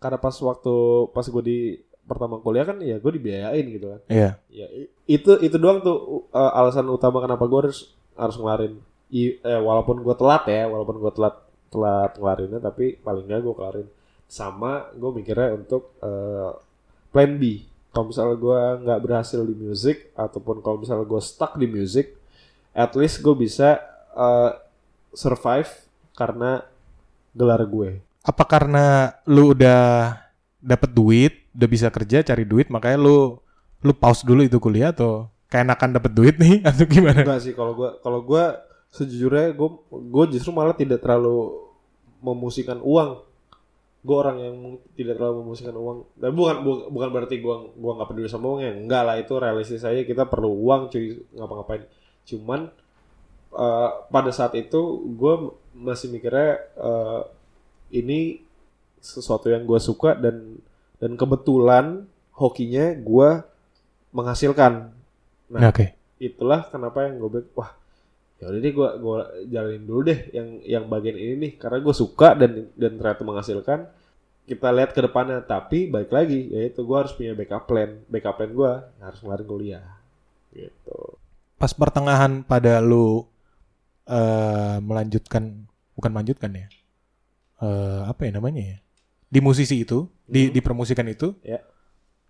[0.00, 0.76] karena pas waktu
[1.12, 1.60] pas gue di
[2.08, 4.00] pertama kuliah kan ya gue dibiayain gitu kan.
[4.10, 4.30] Iya.
[4.50, 8.78] Ya i- itu itu doang tuh uh, alasan utama kenapa gue harus harus ngelarin.
[9.10, 11.36] I- eh, walaupun gue telat ya, walaupun gue telat
[11.70, 13.88] telat ngelarinnya, tapi paling nggak gue kelarin.
[14.30, 16.54] Sama gue mikirnya untuk uh,
[17.10, 17.66] plan B.
[17.90, 22.14] Kalau misalnya gue nggak berhasil di music ataupun kalau misalnya gue stuck di music,
[22.70, 23.82] at least gue bisa
[24.14, 24.54] uh,
[25.10, 25.70] survive
[26.14, 26.62] karena
[27.34, 27.98] gelar gue.
[28.22, 30.14] Apa karena lu udah
[30.60, 33.40] dapet duit, udah bisa kerja cari duit, makanya lu
[33.80, 37.24] lu pause dulu itu kuliah atau keenakan dapet duit nih atau gimana?
[37.24, 41.54] Enggak sih kalau gua kalau gua sejujurnya gue gue justru malah tidak terlalu
[42.20, 43.22] memusikan uang.
[44.00, 44.56] Gue orang yang
[44.96, 46.08] tidak terlalu memusikan uang.
[46.16, 48.72] Dan bukan bu- bukan berarti gua gua nggak peduli sama uangnya.
[48.76, 51.82] Enggak lah itu realistis saya kita perlu uang cuy ngapa-ngapain.
[52.28, 52.60] Cuman
[53.56, 54.80] eh, pada saat itu
[55.16, 55.34] gue
[55.74, 57.22] masih mikirnya eh,
[57.90, 58.44] ini
[59.00, 60.60] sesuatu yang gue suka dan
[61.00, 62.04] dan kebetulan
[62.36, 63.30] hokinya gue
[64.12, 64.92] menghasilkan.
[65.50, 65.96] Nah, Oke.
[66.20, 67.70] itulah kenapa yang gue bilang wah
[68.40, 69.18] ya udah deh gue gue
[69.52, 73.80] jalanin dulu deh yang yang bagian ini nih karena gue suka dan dan ternyata menghasilkan
[74.48, 78.52] kita lihat ke depannya tapi balik lagi yaitu gue harus punya backup plan backup plan
[78.52, 78.72] gue
[79.04, 79.84] harus ngelarin kuliah
[80.56, 81.20] gitu
[81.60, 83.28] Pas pertengahan pada lu
[84.08, 86.66] eh melanjutkan bukan melanjutkan ya.
[87.60, 88.78] Eh apa ya namanya ya?
[89.30, 90.52] Di musisi itu, di Hmm.
[90.52, 91.32] di permusikan itu.
[91.40, 91.62] Ya.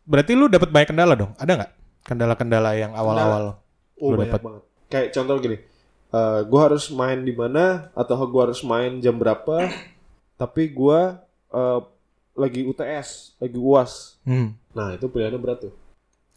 [0.04, 1.32] Berarti lu dapat banyak kendala dong?
[1.34, 1.72] Ada nggak?
[2.04, 3.60] Kendala-kendala yang awal-awal.
[3.96, 4.40] oh Lu banget
[4.90, 5.56] kayak contoh gini
[6.10, 9.70] eh gue harus main di mana atau gue harus main jam berapa
[10.40, 11.00] tapi gue
[11.54, 11.80] eh,
[12.34, 14.58] lagi UTS lagi uas Hmm.
[14.72, 15.74] nah itu pilihannya berat tuh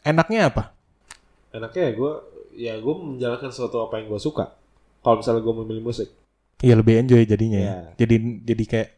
[0.03, 0.75] Enaknya apa?
[1.49, 2.11] enaknya ya gue
[2.53, 4.53] ya gue menjalankan sesuatu apa yang gue suka
[5.01, 6.11] kalau misalnya gue memilih musik
[6.61, 7.65] Iya lebih enjoy jadinya ya.
[7.65, 7.79] Iya.
[7.97, 8.89] Jadi jadi kayak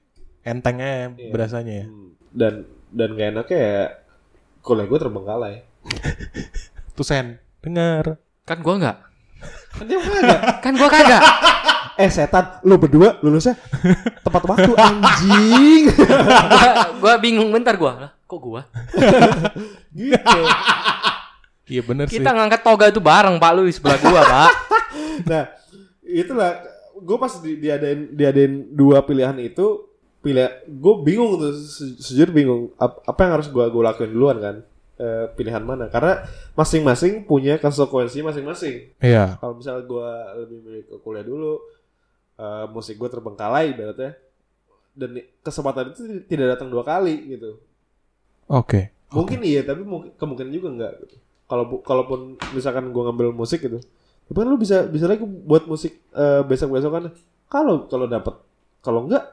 [0.46, 1.30] entengnya Iya.
[1.30, 1.86] berasanya ya.
[1.90, 2.54] Hmm, dan
[2.90, 3.80] dan gak enaknya ya
[4.62, 5.56] kuliah gue terbengkalai
[6.96, 8.16] Tuh Sen, dengar.
[8.42, 8.98] Kan gua enggak.
[9.70, 11.22] kan dia kagak Kan gua kagak.
[12.02, 13.56] eh setan lu berdua lulusnya
[14.20, 16.68] tepat waktu anjing gua,
[17.02, 17.92] gua bingung bentar gua.
[18.00, 18.62] Lah, kok gua?
[19.92, 20.40] gitu
[21.66, 22.22] Iya bener sih.
[22.22, 24.52] Kita ngangkat toga itu bareng Pak lu di sebelah gua, Pak.
[25.26, 25.44] nah
[26.02, 26.62] itulah
[26.96, 29.85] gue pas di, diadain diadain dua pilihan itu
[30.26, 34.40] pilih gue bingung tuh se- sejujur bingung Ap- apa yang harus gue gue lakuin duluan
[34.40, 34.58] kan
[34.96, 36.24] Eh, pilihan mana karena
[36.56, 39.36] masing-masing punya konsekuensi masing-masing Iya.
[39.38, 40.10] kalau misalnya gue
[40.40, 41.60] lebih milih ke kuliah dulu
[42.36, 44.16] eh, musik gue terbengkalai ibaratnya
[44.96, 45.10] dan
[45.44, 47.60] kesempatan itu tidak datang dua kali gitu
[48.48, 48.96] Oke.
[49.12, 51.16] mungkin iya tapi mungkin kemungkinan juga enggak gitu.
[51.44, 52.20] kalau kalaupun
[52.56, 53.84] misalkan gue ngambil musik gitu
[54.26, 55.92] tapi kan lu bisa bisa lagi buat musik
[56.48, 57.04] besok besok kan
[57.46, 58.40] kalau kalau dapat
[58.80, 59.28] kalau enggak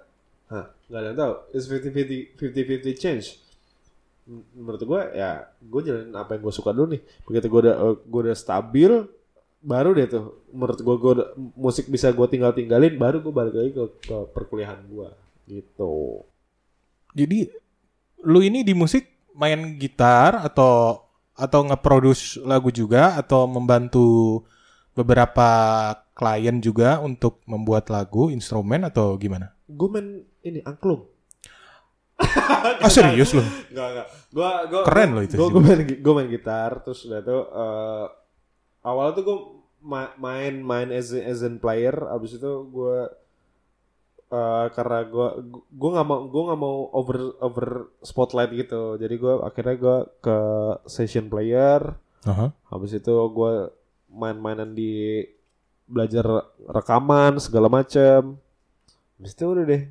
[0.92, 1.34] nggak ada yang tahu.
[1.56, 3.40] It's 50 50 50 change.
[4.28, 7.00] M- menurut gue ya gue jalanin apa yang gue suka dulu nih.
[7.24, 8.92] Begitu gue udah eh, gue udah stabil
[9.64, 10.44] baru deh tuh.
[10.52, 14.16] Menurut gue gue udah- musik bisa gue tinggal tinggalin baru gue balik lagi ke, ke
[14.36, 15.08] perkuliahan gue
[15.48, 16.20] gitu.
[17.16, 17.48] Jadi
[18.22, 21.00] lu ini di musik main gitar atau
[21.32, 24.44] atau nge-produce lagu juga atau membantu
[24.92, 25.48] beberapa
[26.12, 29.56] klien juga untuk membuat lagu, instrumen atau gimana?
[29.64, 30.08] gue main
[30.42, 31.06] ini angklung
[32.82, 33.42] Ah serius loh?
[33.72, 34.08] Enggak, enggak.
[34.30, 35.52] Gua gua Keren loh itu Gua, sih.
[35.52, 38.06] gua main gua main gitar terus udah tuh eh
[38.86, 39.38] awalnya tuh gua
[39.82, 43.10] ma- main main as a, as an player abis itu gua
[44.32, 45.28] eh karena gua
[45.74, 47.66] gua nggak mau gua nggak mau over over
[48.00, 48.96] spotlight gitu.
[48.96, 50.38] Jadi gua akhirnya gua ke
[50.86, 51.82] session player.
[52.22, 52.54] Aha.
[52.70, 53.68] Habis itu gua
[54.08, 55.26] main-mainan di
[55.90, 56.24] belajar
[56.70, 58.38] rekaman segala macam.
[59.18, 59.82] Habis itu udah deh.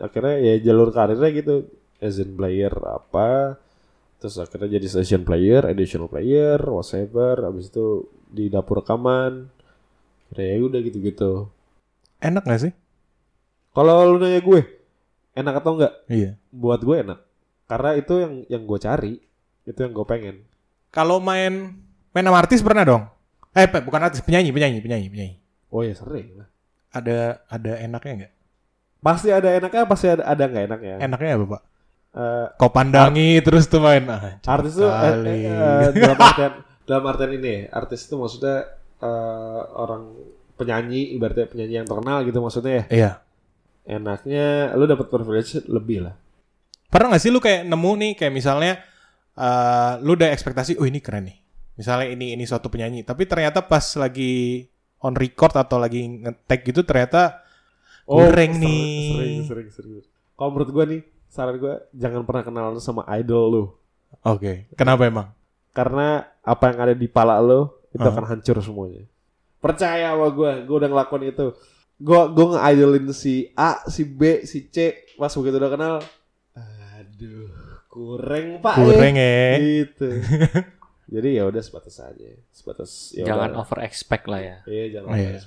[0.00, 1.68] Akhirnya ya jalur karirnya gitu.
[2.00, 3.60] As in player apa.
[4.20, 7.44] Terus akhirnya jadi session player, additional player, whatever.
[7.44, 9.48] Habis itu di dapur rekaman.
[10.36, 11.52] Ya udah gitu-gitu.
[12.20, 12.72] Enak gak sih?
[13.70, 14.60] Kalau lu nanya gue,
[15.34, 15.94] enak atau enggak?
[16.10, 16.36] Iya.
[16.50, 17.18] Buat gue enak.
[17.70, 19.14] Karena itu yang yang gue cari.
[19.62, 20.42] Itu yang gue pengen.
[20.90, 21.78] Kalau main
[22.10, 23.06] main sama artis pernah dong?
[23.54, 25.36] Eh bukan artis, penyanyi, penyanyi, penyanyi, penyanyi.
[25.70, 26.42] Oh ya sering.
[26.90, 28.32] Ada ada enaknya nggak?
[29.00, 30.94] Pasti ada enaknya, pasti ada ada nggak enaknya.
[31.00, 31.62] Enaknya apa pak?
[32.10, 34.02] Eh, Kau pandangi terus tuh main.
[34.10, 36.52] Ah, artis tuh eh, eh, eh, dalam artian
[36.84, 38.66] dalam artian ini artis itu maksudnya
[38.98, 40.10] eh, orang
[40.58, 43.10] penyanyi ibaratnya penyanyi yang terkenal gitu maksudnya ya Iya.
[43.88, 46.14] enaknya lu dapat privilege lebih lah
[46.90, 48.82] Pernah gak sih lu kayak nemu nih kayak misalnya
[49.38, 51.38] eh lu udah ekspektasi, oh ini keren nih.
[51.78, 54.66] Misalnya ini ini suatu penyanyi, tapi ternyata pas lagi
[55.00, 57.40] on record atau lagi nge-tag gitu ternyata
[58.10, 58.82] kurang ser- nih.
[58.82, 59.92] Oh, sering sering sering
[60.34, 63.64] kalau menurut gua nih saran gua jangan pernah kenalan sama idol lu
[64.22, 65.28] Oke, kenapa emang?
[65.70, 68.10] karena apa yang ada di pala lu itu Hah?
[68.10, 69.06] akan hancur semuanya
[69.58, 71.46] percaya sama gua gua udah ngelakuin itu
[71.96, 75.94] gua gua nge-idolin si A si B si C pas begitu udah kenal
[76.96, 77.46] aduh
[77.86, 79.20] kurang pak Kurang eh.
[79.20, 79.58] ya.
[79.60, 80.08] gitu
[81.14, 83.62] jadi ya udah sebatas aja sebatas ya Jangan udah.
[83.62, 84.56] over expect lah ya.
[84.64, 85.38] iya jangan Oh, iya.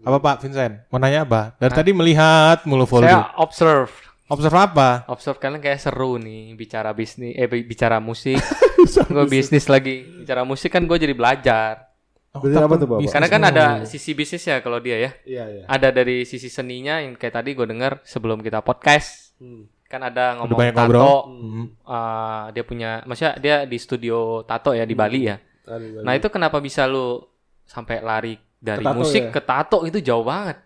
[0.00, 0.74] Apa Pak Vincent?
[0.88, 1.52] Mau nanya apa?
[1.56, 3.06] Dari tadi melihat mulu Voldy.
[3.06, 3.92] Saya observe,
[4.26, 5.02] Observe apa?
[5.06, 8.38] observe kalian kayak seru nih bicara bisnis, eh bi- bicara musik.
[9.10, 11.90] gue bisnis lagi bicara musik kan gue jadi belajar.
[12.30, 13.10] Oh, apa tuh, Bapak?
[13.10, 15.10] Karena kan ada sisi bisnis ya kalau dia ya.
[15.26, 19.66] iya iya Ada dari sisi seninya yang kayak tadi gue dengar sebelum kita podcast Hmm.
[19.82, 20.84] kan ada Udah ngomong banyak tato.
[20.84, 21.18] ngobrol.
[21.26, 21.50] Hmm.
[21.50, 21.66] Hmm.
[21.82, 25.36] eh, dia punya, maksudnya dia di studio tato ya di Bali ya.
[25.66, 27.18] Aduh, Nah itu kenapa bisa lu
[27.64, 29.32] sampai lari dari Ke tato musik ya?
[29.32, 30.56] ke tato itu jauh banget.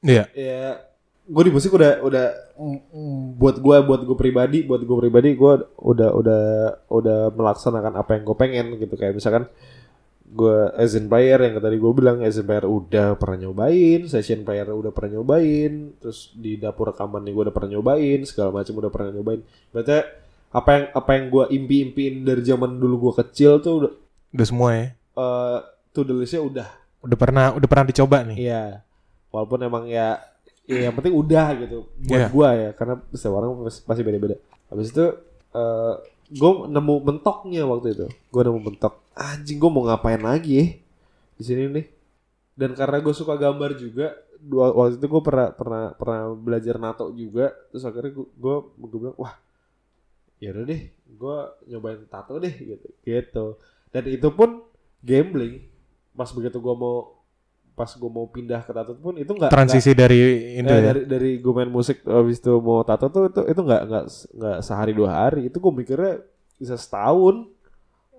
[0.00, 0.24] Iya.
[0.32, 0.64] ya
[1.24, 2.26] gue di musik udah udah
[2.60, 6.42] mm, mm, buat gue buat gue pribadi buat gue pribadi gue udah udah
[6.92, 9.48] udah melaksanakan apa yang gue pengen gitu kayak misalkan
[10.24, 14.44] gue as in player yang tadi gue bilang as in player udah pernah nyobain session
[14.44, 18.74] player udah pernah nyobain terus di dapur rekaman nih gue udah pernah nyobain segala macam
[18.76, 19.40] udah pernah nyobain
[19.72, 19.92] berarti
[20.52, 23.92] apa yang apa yang gue impi-impiin dari zaman dulu gue kecil tuh udah
[24.28, 24.86] Udah semua ya.
[24.92, 25.58] eh
[25.96, 26.68] to the listnya udah
[27.04, 28.36] Udah pernah udah pernah dicoba nih.
[28.40, 28.64] Iya.
[29.28, 30.18] Walaupun emang ya,
[30.64, 32.28] ya yang penting udah gitu buat Iya.
[32.32, 34.36] gua ya karena setiap orang pasti- beda-beda.
[34.72, 35.06] Habis itu
[35.54, 38.06] eh gue nemu mentoknya waktu itu.
[38.32, 39.04] Gue nemu mentok.
[39.14, 40.66] Anjing gue mau ngapain lagi ya
[41.36, 41.86] di sini nih.
[42.56, 47.12] Dan karena gue suka gambar juga, dua, waktu itu gue pernah pernah pernah belajar nato
[47.12, 47.52] juga.
[47.70, 48.56] Terus akhirnya gue gue
[48.88, 49.36] gue bilang wah
[50.40, 51.36] ya udah deh, gue
[51.68, 52.88] nyobain tato deh gitu.
[53.04, 53.44] Gitu.
[53.92, 54.64] Dan itu pun
[55.04, 55.73] gambling.
[56.14, 57.20] Pas begitu gue mau
[57.74, 60.82] pas gue mau pindah ke tato pun itu nggak Transisi dari nggak- itu eh, ya.
[60.86, 64.58] dari dari gue main musik habis itu mau tato tuh itu itu nggak nggak nggak
[64.60, 65.50] sehari dua hari.
[65.50, 66.22] Itu gue mikirnya
[66.54, 67.50] bisa setahun.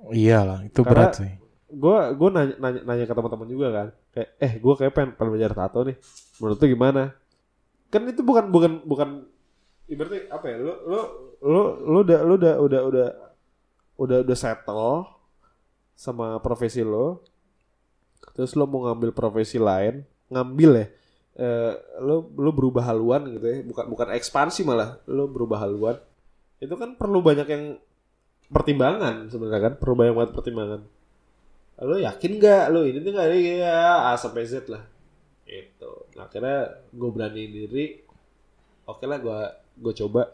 [0.07, 1.31] Iyalah, itu Karena- berat sih.
[1.65, 3.87] gue gue nanya, nanya nanya ke teman-teman juga kan.
[4.11, 5.95] Kayak eh gue kayak pengen, pengen belajar tato nih.
[6.37, 7.03] Menurut lu gimana?
[7.87, 9.09] Kan itu bukan bukan bukan
[9.87, 10.55] ibaratnya apa ya?
[10.59, 10.99] Lu lu
[11.41, 13.07] lu lu udah lu udah udah udah
[13.95, 15.07] udah udah settle
[15.95, 17.23] sama profesi lo
[18.35, 20.87] terus lo mau ngambil profesi lain ngambil ya.
[21.35, 23.57] Eh, lo lo berubah haluan gitu ya.
[23.63, 24.99] Bukan bukan ekspansi malah.
[25.07, 25.97] Lo berubah haluan.
[26.59, 27.63] Itu kan perlu banyak yang
[28.51, 29.73] pertimbangan sebenarnya kan.
[29.79, 30.81] Perlu banyak banget pertimbangan.
[31.83, 32.63] Lo yakin nggak?
[32.71, 33.25] Lo ini tuh nggak?
[33.27, 33.77] Ada ya
[34.11, 34.83] A sampai Z lah.
[35.47, 37.85] Itu nah akhirnya gue berani diri.
[38.87, 39.39] Oke lah gue
[39.79, 40.31] gue coba.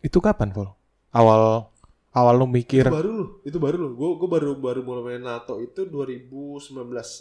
[0.00, 0.68] Itu kapan, Vol?
[1.12, 1.68] Awal
[2.10, 5.22] awal lu mikir itu baru lo itu baru lo gue gue baru baru mulai main
[5.22, 6.70] NATO itu 2019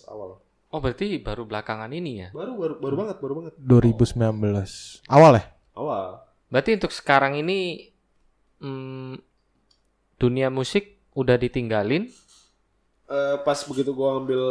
[0.08, 2.30] awal Oh berarti baru belakangan ini ya?
[2.30, 4.38] baru baru baru banget baru banget 2019.
[5.10, 5.44] Awal ya?
[5.74, 7.90] awal Berarti untuk sekarang ini
[8.62, 9.18] hmm,
[10.18, 12.06] dunia musik udah ditinggalin.
[13.10, 14.44] Eh, pas begitu gue ambil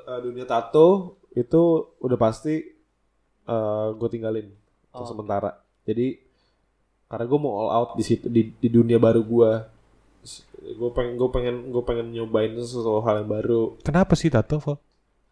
[0.00, 2.56] eh, dunia tato itu udah pasti
[3.44, 4.48] eh gue tinggalin
[4.88, 5.04] untuk Oh.
[5.04, 6.16] sementara jadi
[7.04, 9.50] karena gue mau all out di situ di, di dunia baru gue
[10.58, 14.76] gue pengen gue pengen gue pengen nyobain sesuatu hal yang baru Kenapa sih tato, Vol?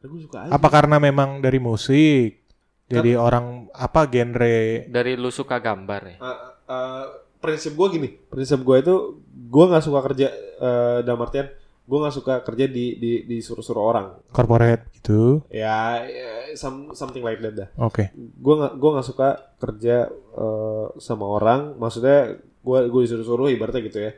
[0.01, 2.45] gue suka aja Apa karena memang dari musik?
[2.85, 6.17] Jadi orang apa genre Dari lu suka gambar ya?
[6.21, 7.05] Eh, eh,
[7.41, 8.95] prinsip gue gini prinsip gue itu
[9.29, 10.29] gue nggak suka kerja
[10.59, 11.53] eh, dalam artian
[11.85, 15.45] gue nggak suka kerja di di disuruh-suruh orang Corporate gitu.
[15.53, 18.09] ya, ya some- something like that dah Oke.
[18.17, 19.29] gue nggak gue nggak suka
[19.61, 24.13] kerja eh, sama orang maksudnya gue gue disuruh-suruh ibaratnya gitu ya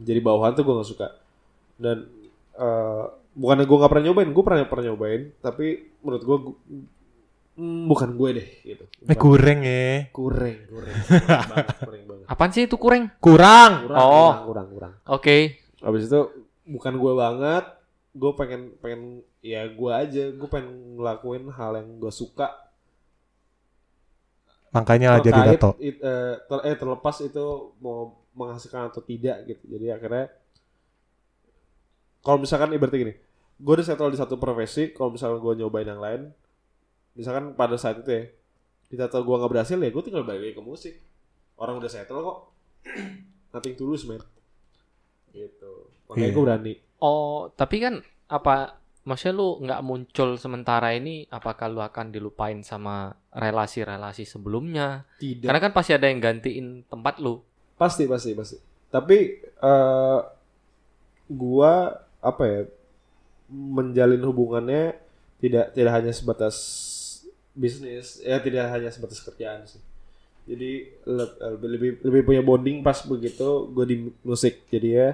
[0.00, 1.08] jadi bawahan tuh gue nggak suka
[1.76, 2.08] dan
[2.54, 5.66] eh, bukannya gue nggak pernah nyobain gue pernah pernah nyobain tapi
[6.00, 6.36] menurut gue
[7.56, 10.10] hmm, bukan gue deh gitu Ini kurang ya.
[10.10, 13.02] kurang kurang kurang banget kurang banget Apaan sih itu kurang?
[13.18, 13.70] Kurang.
[13.84, 14.10] kurang Oh.
[14.10, 15.36] kurang kurang kurang Oke.
[15.78, 16.20] habis itu
[16.64, 17.64] bukan gue banget
[18.10, 19.02] gue pengen pengen
[19.40, 22.50] ya gue aja gue pengen ngelakuin hal yang gue suka
[24.70, 25.74] Makanya lah jadi tato.
[25.78, 27.46] it- eh, ter- eh terlepas itu
[27.78, 29.64] mau menghasilkan atau tidak gitu.
[29.68, 30.24] Jadi akhirnya
[32.20, 33.14] kalau misalkan ibaratnya gini
[33.60, 36.32] gue udah settle di satu profesi kalau misalkan gue nyobain yang lain
[37.12, 38.24] misalkan pada saat itu ya
[38.88, 40.94] di tato gue nggak berhasil ya gue tinggal balik lagi ke musik.
[41.54, 42.38] Orang udah settle kok.
[43.52, 44.18] Nothing tulus man.
[45.30, 45.72] Gitu.
[46.08, 46.34] Makanya Iya.
[46.34, 46.74] gue berani.
[46.98, 53.14] Oh, tapi kan apa maksudnya lu nggak muncul sementara ini apakah lu akan dilupain sama
[53.30, 55.06] relasi-relasi sebelumnya?
[55.22, 55.46] tidak.
[55.52, 57.44] Karena kan pasti ada yang gantiin tempat lu.
[57.80, 58.56] Pasti pasti pasti.
[58.92, 60.18] Tapi eh
[61.30, 61.72] gua
[62.20, 62.60] apa ya
[63.50, 64.82] menjalin hubungannya
[65.42, 66.56] tidak tidak hanya sebatas
[67.56, 69.82] bisnis ya tidak hanya sebatas kerjaan sih.
[70.50, 70.70] Jadi
[71.06, 75.10] le- lebih lebih, lebih punya bonding pas begitu gue di musik jadi ya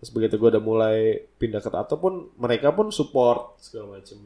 [0.00, 0.98] terus begitu gue udah mulai
[1.40, 4.18] pindah ke tato pun mereka pun support segala macem.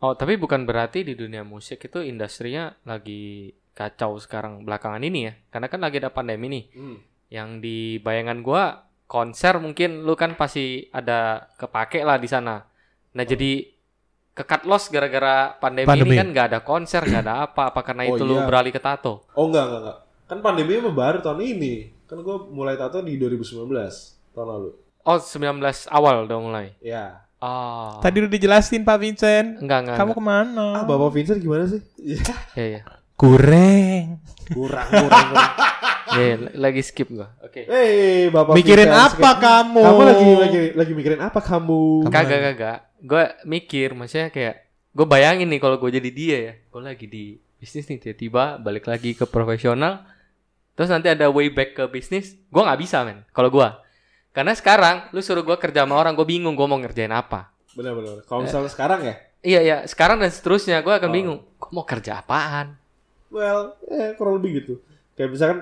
[0.00, 5.32] Oh, tapi bukan berarti di dunia musik itu industrinya lagi kacau sekarang belakangan ini ya.
[5.48, 6.64] Karena kan lagi ada pandemi nih.
[6.74, 6.96] Hmm.
[7.30, 8.62] Yang di bayangan gua
[9.04, 12.62] konser mungkin lu kan pasti ada kepake lah di sana.
[13.10, 13.66] Nah, jadi
[14.30, 16.14] kekat los gara-gara pandemi, Pandemi.
[16.14, 17.74] ini kan nggak ada konser, nggak ada apa.
[17.74, 18.46] Apa karena Oh, itu lu iya.
[18.46, 19.26] beralih ke tato?
[19.34, 19.98] Oh enggak enggak enggak.
[20.30, 21.74] Kan pandemi mah baru tahun ini.
[22.06, 23.66] Kan gue mulai tato di 2019
[24.30, 24.70] tahun lalu.
[25.02, 25.58] Oh, 19
[25.90, 26.66] awal udah mulai.
[26.78, 27.26] Ya.
[27.40, 27.98] Oh.
[27.98, 29.58] Tadi udah dijelasin Pak Vincent.
[29.58, 29.96] enggak enggak.
[29.98, 30.18] Kamu enggak.
[30.18, 30.66] ke mana?
[30.76, 31.80] Ah, Bapak Vincent gimana sih?
[31.98, 32.22] Iya.
[32.54, 32.80] Iya, iya.
[33.20, 34.24] Kurang.
[34.48, 35.52] kurang kurang kurang.
[36.10, 37.36] Iya, lagi skip gua.
[37.38, 37.62] Oke.
[37.62, 39.82] Eh, Bapak Mikirin Vincent, apa sekarang- kamu?
[39.84, 41.82] Kamu lagi lagi lagi mikirin apa kamu?
[42.08, 42.78] Kagak kagak.
[42.98, 44.56] Gue mikir maksudnya kayak
[44.90, 46.54] gue bayangin nih kalau gue jadi dia ya.
[46.66, 50.02] Gue lagi di bisnis nih tiba-tiba balik lagi ke profesional.
[50.72, 52.34] Terus nanti ada way back ke bisnis.
[52.48, 53.22] Gue nggak bisa men.
[53.30, 53.68] Kalau gue.
[54.30, 57.52] Karena sekarang lu suruh gue kerja sama orang gue bingung gue mau ngerjain apa.
[57.70, 58.24] Benar benar.
[58.24, 61.14] Kalau misalnya sekarang ya, Iya ya sekarang dan seterusnya gue akan Oh.
[61.14, 61.40] bingung.
[61.54, 62.79] Gue mau kerja apaan?
[63.30, 64.74] Well, eh kurang lebih gitu.
[65.14, 65.60] Kayak misalkan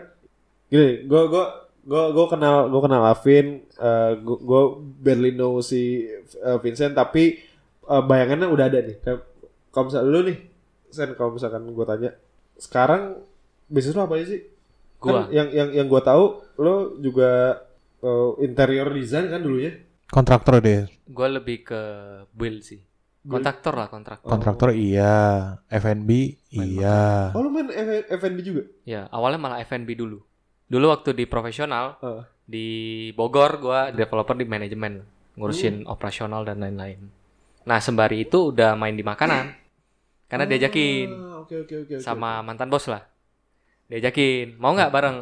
[0.68, 1.44] gini, gue gue
[1.88, 4.62] gue gue kenal gue kenal Alvin, eh gue gue
[5.00, 6.08] barely know si
[6.40, 7.40] eh, Vincent, tapi
[7.86, 8.96] eh, bayangannya udah ada nih.
[9.00, 9.20] Kayak
[9.72, 10.38] kalau misalnya lu nih,
[10.88, 12.10] Sen, kalau misalkan gue tanya,
[12.56, 13.20] sekarang
[13.68, 14.42] bisnis lu apa aja sih?
[14.98, 15.12] Gue.
[15.12, 16.24] Kan yang yang yang gue tahu,
[16.58, 17.62] lo juga
[18.00, 19.76] eh, interior design kan dulunya.
[20.08, 20.88] Kontraktor deh.
[21.04, 21.80] Gue lebih ke
[22.32, 22.80] build sih.
[23.28, 24.28] Kontraktor lah kontraktor.
[24.32, 25.14] Kontraktor iya,
[25.68, 26.10] F&B
[26.48, 27.30] iya.
[27.36, 28.62] Oh lu main F- F&B juga?
[28.88, 30.24] Ya awalnya malah F&B dulu.
[30.68, 32.24] Dulu waktu di profesional Heeh.
[32.48, 32.66] di
[33.12, 35.04] Bogor gua developer di manajemen
[35.36, 37.04] ngurusin operasional dan lain-lain.
[37.68, 39.52] Nah sembari itu udah main di makanan
[40.28, 41.94] karena diajakin Ah, Oke oke oke.
[41.96, 42.04] oke.
[42.04, 43.00] sama mantan bos lah.
[43.88, 45.18] Diajakin mau nggak bareng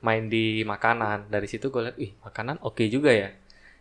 [0.00, 1.28] main di makanan.
[1.28, 3.28] Dari situ gue lihat, ih makanan oke juga ya.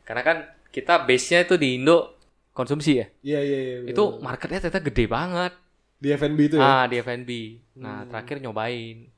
[0.03, 0.37] Karena kan
[0.73, 2.16] kita base-nya itu di Indo
[2.57, 3.05] konsumsi ya.
[3.21, 3.75] Iya iya iya.
[3.79, 5.53] bener, Itu marketnya ternyata gede banget.
[5.95, 6.61] di F&B itu ya.
[6.63, 7.29] Ah di F&B.
[7.75, 8.09] Nah Hmm.
[8.09, 9.09] terakhir nyobain.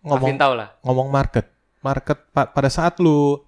[0.00, 0.68] Ngomong tahu lah.
[0.80, 1.48] ngomong market.
[1.80, 3.40] Market pa- pada saat lu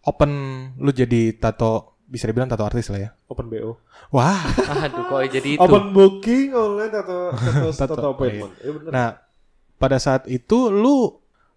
[0.00, 0.32] open
[0.76, 3.10] lu jadi tato bisa dibilang tato artis lah ya.
[3.26, 3.78] Open BO.
[4.10, 4.42] Wah.
[4.82, 5.60] Aduh kok jadi itu.
[5.60, 8.50] Open booking online atau atau Tato, tato appointment.
[8.56, 8.90] Iya bener.
[8.90, 9.08] Nah,
[9.76, 11.14] pada saat itu lu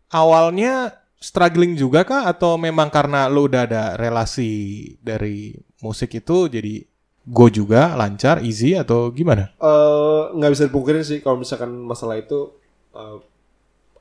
[0.07, 4.51] awalnya struggling juga kah atau memang karena lu udah ada relasi
[4.99, 6.85] dari musik itu jadi
[7.23, 9.51] go juga lancar easy atau gimana?
[9.59, 12.51] Eh, nggak bisa dipungkirin sih kalau misalkan masalah itu
[12.91, 13.17] eh,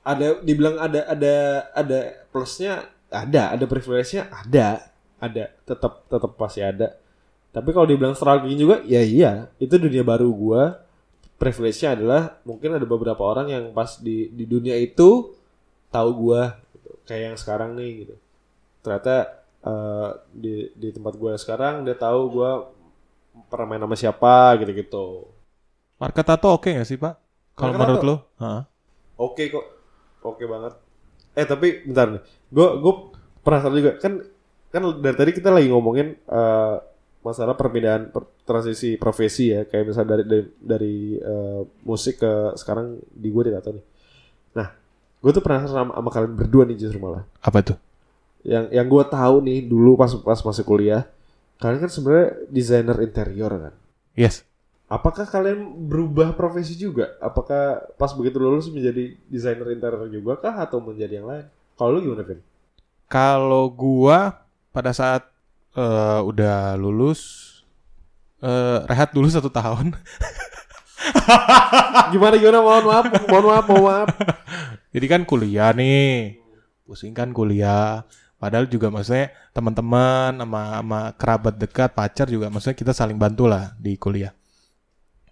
[0.02, 1.34] ada dibilang ada ada
[1.70, 1.98] ada
[2.34, 4.90] plusnya ada ada privilege-nya ada
[5.22, 6.98] ada tetap tetap pasti ada
[7.54, 10.82] tapi kalau dibilang struggling juga ya iya itu dunia baru gua
[11.38, 15.30] privilege-nya adalah mungkin ada beberapa orang yang pas di di dunia itu
[15.94, 16.90] tahu gua gitu.
[17.06, 18.14] kayak yang sekarang nih gitu
[18.82, 19.14] ternyata
[19.62, 22.50] eh, di di tempat gua sekarang dia tahu gua
[23.48, 25.28] pernah main sama siapa gitu-gitu
[26.02, 27.14] Market tato oke nggak sih pak?
[27.54, 28.26] Kalau menurut?
[28.42, 28.66] Hah?
[29.14, 29.62] Oke kok,
[30.26, 30.74] oke banget.
[31.38, 32.94] Eh tapi bentar nih, gue gue
[33.46, 34.18] penasaran juga kan
[34.74, 36.76] kan dari tadi kita lagi ngomongin eh,
[37.22, 42.98] masalah perbedaan per- transisi profesi ya kayak misalnya dari dari, dari eh, musik ke sekarang
[43.14, 43.84] di gue di tato nih.
[44.58, 44.68] Nah
[45.22, 47.22] gue tuh pernah sama, sama kalian berdua nih justru malah.
[47.38, 47.78] Apa tuh?
[48.42, 51.06] Yang yang gue tahu nih dulu pas pas masih kuliah,
[51.62, 53.74] kalian kan sebenarnya desainer interior kan.
[54.18, 54.42] Yes.
[54.90, 57.14] Apakah kalian berubah profesi juga?
[57.22, 61.46] Apakah pas begitu lulus menjadi desainer interior juga kah atau menjadi yang lain?
[61.78, 62.42] Kalau lu gimana, Vin?
[63.06, 64.42] Kalau gua
[64.74, 65.22] pada saat
[65.78, 67.48] eh, udah lulus
[68.42, 69.94] eh, rehat dulu satu tahun.
[72.12, 72.62] Gimana gimana?
[72.62, 74.08] Mohon maaf, mohon maaf, mohon maaf.
[74.92, 76.38] Jadi kan kuliah nih,
[76.86, 78.04] pusing kan kuliah.
[78.42, 83.70] Padahal juga maksudnya teman-teman sama sama kerabat dekat, pacar juga maksudnya kita saling bantu lah
[83.78, 84.34] di kuliah.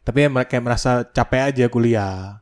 [0.07, 2.39] Tapi ya mereka kayak merasa capek aja kuliah.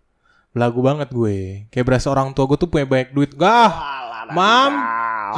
[0.53, 1.65] Belagu banget gue.
[1.73, 3.33] Kayak berasa orang tua gue tuh punya banyak duit.
[3.33, 3.73] Gah,
[4.29, 4.73] mam,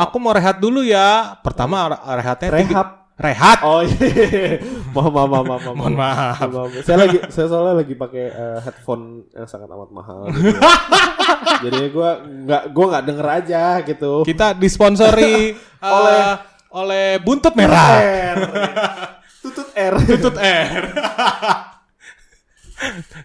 [0.02, 1.38] aku mau rehat dulu ya.
[1.46, 2.99] Pertama re- rehatnya Rehab.
[3.20, 3.58] Rehat.
[3.62, 4.56] Oh iya.
[4.96, 5.76] Mohon maaf, maaf, maaf, maaf.
[5.76, 6.36] Mohon maaf.
[6.82, 10.32] Saya lagi saya soalnya lagi pakai eh, headphone yang sangat amat mahal.
[10.32, 10.56] gitu.
[11.68, 12.10] Jadi gue
[12.48, 14.12] nggak gue nggak denger aja gitu.
[14.24, 15.52] Kita disponsori
[15.84, 16.36] eh, Oleh-
[16.70, 17.98] oleh buntut merah.
[17.98, 18.38] R.
[19.42, 19.94] Tutut R.
[20.00, 20.70] Tutut R.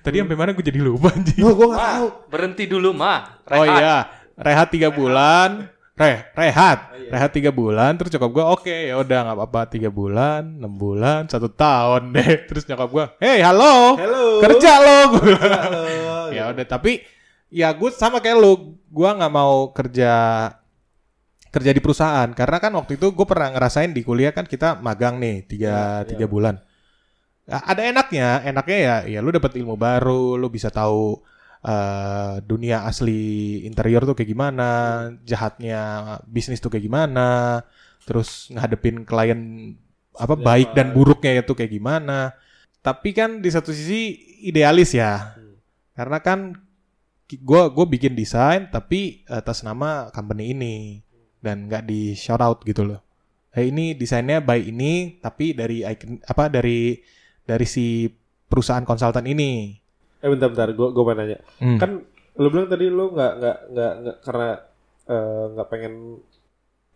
[0.04, 1.40] Tadi sampai mana gue jadi lupa anjing.
[1.42, 2.08] Oh, gue nggak tahu.
[2.28, 3.40] Berhenti dulu mah.
[3.48, 3.80] Oh Rehat.
[3.80, 3.96] iya,
[4.36, 5.72] rehat tiga bulan.
[5.96, 7.08] Re, rehat, Oh, iya.
[7.08, 7.96] rehat tiga bulan.
[7.96, 12.44] Terus nyokap gue, oke ya udah nggak apa-apa tiga bulan, enam bulan, satu tahun deh.
[12.46, 14.44] Terus nyokap gue, hey halo, Halo.
[14.44, 15.00] kerja lo.
[15.16, 15.84] Halo.
[16.36, 17.00] ya udah, tapi
[17.48, 18.54] ya gue sama kayak lu,
[18.86, 20.14] gue nggak mau kerja
[21.48, 25.16] kerja di perusahaan karena kan waktu itu gue pernah ngerasain di kuliah kan kita magang
[25.16, 26.30] nih tiga Ya, tiga ya.
[26.30, 26.56] bulan.
[27.48, 31.24] Ada enaknya, enaknya ya, ya lu dapat ilmu baru, lu bisa tahu
[31.66, 34.70] eh, dunia asli interior tuh kayak gimana,
[35.26, 35.82] jahatnya
[36.30, 37.62] bisnis tuh kayak gimana,
[38.06, 39.74] terus ngadepin klien
[40.16, 42.38] apa Ya, baik dan buruknya itu kayak gimana.
[42.86, 44.14] Tapi kan di satu sisi
[44.46, 45.58] idealis ya, Hmm.
[45.98, 46.40] karena kan
[47.26, 50.76] gue gue bikin desain tapi atas nama company ini
[51.42, 53.02] dan nggak di shout out gitu loh.
[53.56, 57.02] Eh ini desainnya by ini tapi dari icon apa dari
[57.42, 58.06] dari si
[58.46, 59.82] perusahaan konsultan ini.
[60.26, 61.38] Eh bentar bentar, gue gue mau nanya.
[61.62, 61.78] Hmm.
[61.78, 62.02] Kan
[62.36, 64.50] lu bilang tadi lu nggak nggak nggak nggak karena
[65.06, 65.94] eh, nggak pengen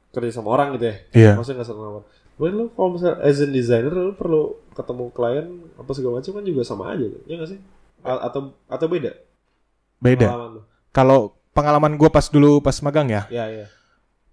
[0.09, 0.95] kerja sama orang gitu ya?
[1.13, 1.31] Iya.
[1.37, 2.05] Maksudnya nggak sama orang.
[2.39, 4.41] Mungkin lu kalau misalnya as a designer lu perlu
[4.73, 7.59] ketemu klien apa segala macam kan juga sama aja, ya nggak sih?
[8.01, 9.11] A- atau atau beda?
[9.99, 10.27] Beda.
[10.89, 13.65] Kalau pengalaman gue pas dulu pas magang ya, Ya ya.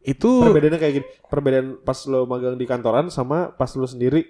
[0.01, 1.07] itu Perbedaannya kayak gini.
[1.27, 4.23] Perbedaan pas lu magang di kantoran sama pas lu sendiri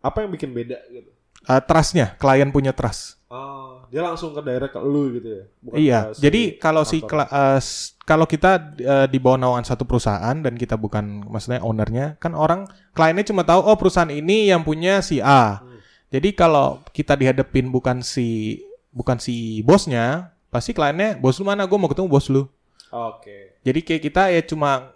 [0.00, 1.12] apa yang bikin beda gitu?
[1.44, 3.20] uh, trustnya, klien punya trust.
[3.28, 5.42] Oh, dia langsung ke direct ke lu gitu ya?
[5.60, 7.28] Bukan Iya, si jadi kalau si kantor.
[7.28, 12.16] eh, s- kalau kita eh, di bawah naungan satu perusahaan dan kita bukan maksudnya ownernya,
[12.16, 15.60] kan orang kliennya cuma tahu oh perusahaan ini yang punya si A.
[15.60, 15.76] Hmm.
[16.08, 18.58] Jadi kalau kita dihadapin bukan si
[18.90, 21.68] bukan si bosnya, pasti kliennya bos lu mana?
[21.68, 22.48] Gue mau ketemu bos lu.
[22.90, 23.60] Oke.
[23.60, 24.92] Jadi kayak kita ya cuma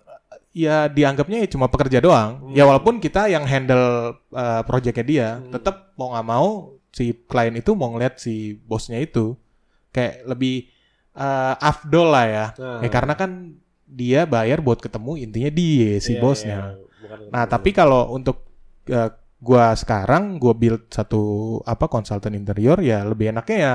[0.52, 2.40] ya dianggapnya ya cuma pekerja doang.
[2.42, 2.52] Hmm.
[2.52, 5.52] Ya walaupun kita yang handle uh, proyeknya dia, Hmm.
[5.52, 6.48] tetap mau nggak mau
[6.90, 9.36] si klien itu mau ngeliat si bosnya itu
[9.88, 10.68] kayak lebih
[11.12, 12.46] uh, afdol lah ya.
[12.54, 12.80] Nah.
[12.82, 13.30] Ya karena kan
[13.84, 16.58] dia bayar buat ketemu intinya dia si Iya, bosnya.
[16.58, 18.42] iya, bukan Nah, tapi kalau untuk
[18.88, 21.20] uh, gua sekarang gua build satu
[21.62, 23.74] apa konsultan interior ya lebih enaknya ya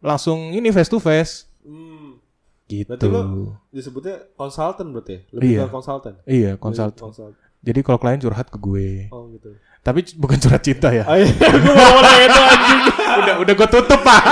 [0.00, 2.20] langsung ini face to face Hmm,
[2.66, 2.92] gitu.
[2.92, 5.20] Berarti lo- disebutnya konsultan berarti ya?
[5.32, 5.60] Lebih Iya.
[5.64, 6.14] ke konsultan.
[6.28, 7.32] Iya, konsultan.
[7.64, 9.08] Jadi kalau klien curhat ke gue.
[9.08, 9.56] Oh gitu.
[9.84, 11.04] Tapi bukan curhat cinta ya.
[11.04, 11.28] Oh iya,
[11.60, 12.80] gue mau itu anjing.
[13.04, 14.22] udah udah gue tutup, Pak.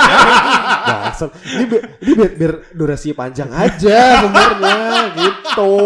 [0.89, 1.29] Dasar.
[1.45, 4.77] Ini, biar, ini biar, biar durasinya panjang aja sebenarnya
[5.13, 5.77] gitu.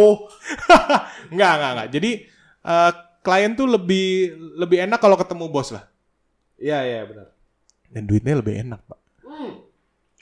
[1.36, 1.88] Enggak, enggak, enggak.
[1.92, 2.12] Jadi
[2.64, 4.08] eh, klien tuh lebih
[4.56, 5.84] lebih enak kalau ketemu bos lah.
[6.56, 7.28] Iya iya benar.
[7.92, 9.00] Dan duitnya lebih enak, Pak.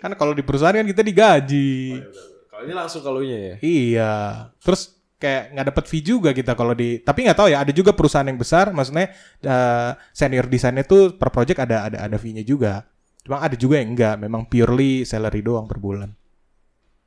[0.02, 2.02] Kan kalau di perusahaan kan kita digaji.
[2.50, 3.56] Kalau ini langsung kalunya ya.
[3.62, 4.16] Iya.
[4.58, 4.95] Terus
[5.26, 8.30] kayak nggak dapat fee juga kita kalau di tapi nggak tahu ya ada juga perusahaan
[8.30, 9.10] yang besar maksudnya
[9.42, 12.86] eh, senior desainnya tuh per project ada ada ada fee-nya juga
[13.26, 16.14] cuma ada juga yang enggak memang purely salary doang per bulan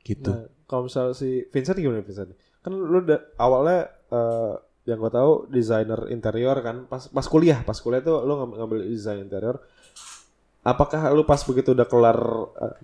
[0.02, 2.36] gitu Nah, kalau misalnya si Vincent gimana Vincent?
[2.60, 4.54] Kan lu udah awalnya eh,
[4.88, 8.78] yang gue tahu desainer interior kan pas pas kuliah pas kuliah tuh lu ngambil, ngambil
[8.88, 9.60] desain interior.
[10.64, 12.18] Apakah lu pas begitu udah kelar
[12.60, 12.74] eh,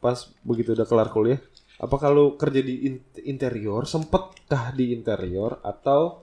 [0.00, 1.40] pas begitu udah kelar kuliah,
[1.80, 6.22] apakah lu kerja di in- interior sempetkah di interior atau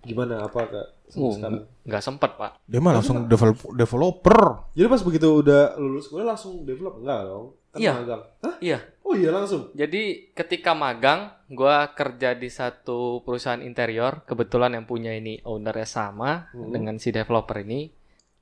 [0.00, 1.68] gimana apa kak Oh, sekarang?
[1.84, 2.52] nggak sempet pak.
[2.64, 7.46] dia mah langsung develop- developer Jadi pas begitu udah lulus kuliah langsung develop enggak dong?
[7.68, 7.92] Kan Iya.
[7.94, 8.22] magang.
[8.40, 8.54] Hah?
[8.58, 8.78] Iya.
[9.02, 9.62] Oh iya langsung.
[9.72, 14.24] Jadi ketika magang, gua kerja di satu perusahaan interior.
[14.24, 16.68] Kebetulan yang punya ini ownernya sama Hmm.
[16.70, 17.92] dengan si developer ini.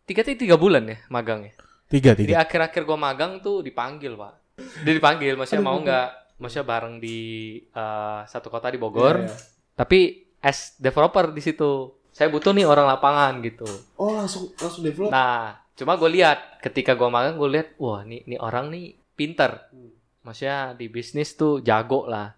[0.05, 1.55] Tiga tiga bulan ya magangnya.
[1.87, 4.63] tiga tiga akhir-akhir gua magang tuh dipanggil pak.
[4.83, 7.19] Dia dipanggil, maksudnya mau nggak maksudnya bareng di
[7.61, 9.23] eh, satu kota di Bogor.
[9.23, 9.37] Iya, iya.
[9.77, 10.01] Tapi
[10.41, 13.69] as developer di situ, saya butuh nih orang lapangan gitu.
[14.01, 15.13] Oh langsung langsung develop.
[15.13, 19.71] Nah, cuma gue lihat ketika gue magang gue lihat, wah nih nih orang nih pinter.
[19.71, 19.93] Hmm.
[20.25, 22.35] Maksudnya di bisnis tuh jago lah.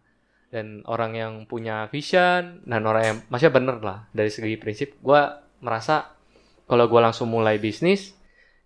[0.52, 5.00] Dan orang yang punya vision dan orang yang maksudnya bener lah dari segi prinsip.
[5.00, 5.16] Gue
[5.64, 6.12] merasa
[6.68, 8.12] kalau gue langsung mulai bisnis,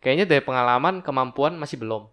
[0.03, 2.11] kayaknya dari pengalaman kemampuan masih belum.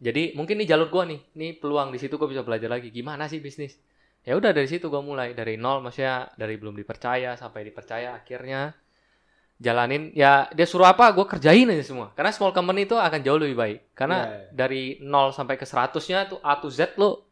[0.00, 2.88] Jadi mungkin nih jalur gue nih, nih peluang di situ gue bisa belajar lagi.
[2.88, 3.76] Gimana sih bisnis.
[4.24, 8.72] Ya udah dari situ gue mulai dari nol, maksudnya dari belum dipercaya sampai dipercaya akhirnya
[9.60, 10.08] jalanin.
[10.16, 11.12] Ya dia suruh apa?
[11.12, 12.16] Gue kerjain aja semua.
[12.16, 13.78] Karena small company itu akan jauh lebih baik.
[13.92, 14.48] Karena Iya, iya.
[14.56, 17.28] dari nol sampai ke 100 nya tuh A to Z lo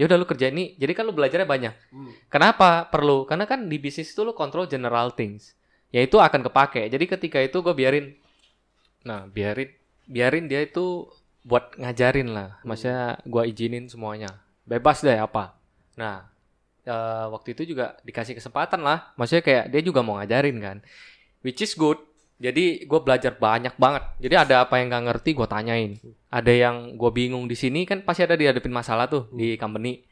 [0.00, 1.74] ya udah lu kerjain ini jadi kan lu belajarnya banyak.
[1.92, 2.12] Hmm.
[2.32, 3.28] kenapa perlu?
[3.28, 5.52] Karena kan di bisnis itu lu control general things.
[5.92, 6.88] Ya itu akan kepake.
[6.88, 8.16] Jadi ketika itu gue biarin
[9.04, 9.68] nah biarin
[10.06, 11.10] biarin dia itu
[11.42, 12.58] buat ngajarin lah.
[12.62, 14.30] Maksudnya gue izinin semuanya.
[14.62, 15.58] Bebas deh apa?
[15.98, 16.30] Nah
[16.86, 19.14] eh, waktu itu juga dikasih kesempatan lah.
[19.18, 20.76] Maksudnya kayak dia juga mau ngajarin kan.
[21.42, 21.98] Which is good.
[22.42, 24.02] Jadi gue belajar banyak banget.
[24.18, 25.92] Jadi ada apa yang nggak ngerti gue tanyain.
[26.30, 30.02] Ada yang gue bingung di sini kan pasti ada dihadapin masalah tuh di company.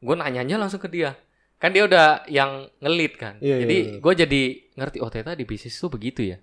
[0.00, 1.12] Gue nanyanya langsung ke dia.
[1.60, 3.36] Kan dia udah yang ngelit kan.
[3.40, 4.00] Iya, jadi iya, iya.
[4.00, 4.42] gue jadi
[4.80, 6.40] ngerti oh ternyata di bisnis tuh begitu ya?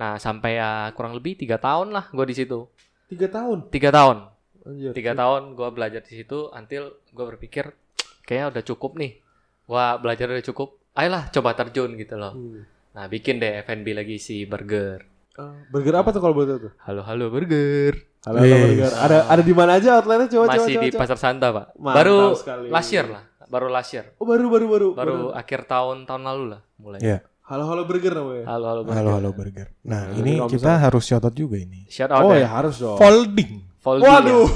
[0.00, 2.68] Nah sampai ya kurang lebih tiga tahun lah gue di situ
[3.10, 3.58] Tiga tahun.
[3.68, 4.16] tiga tahun
[4.60, 4.92] Anjir.
[4.92, 7.74] tiga tahun gue belajar di situ until gue berpikir
[8.22, 9.18] kayaknya udah cukup nih
[9.66, 12.62] wah belajar udah cukup ayolah coba terjun gitu loh Hmm.
[12.90, 15.02] nah bikin deh F&B lagi si burger
[15.32, 16.72] Ah, burger apa tuh kalau tahu tuh?
[16.80, 18.60] halo halo burger Halo, halo Yes.
[18.60, 18.92] burger.
[19.00, 20.84] Ada ada di mana aja outletnya coba coba masih coba.
[20.84, 21.00] di coba.
[21.00, 22.66] pasar Santa pak Mantap baru sekali.
[22.68, 24.88] last year lah baru last year Oh baru baru baru.
[24.92, 27.18] baru akhir tahun tahun lalu lah mulai Iya.
[27.50, 28.44] Halo halo burger namanya.
[28.46, 29.66] halo halo burger Halo halo burger.
[29.82, 31.82] Nah, Nah, ini kita harus shout out juga ini.
[31.90, 32.94] shout out Oh ya harus dong.
[32.94, 33.58] Folding.
[33.76, 34.14] Folding ya.
[34.16, 34.46] Waduh.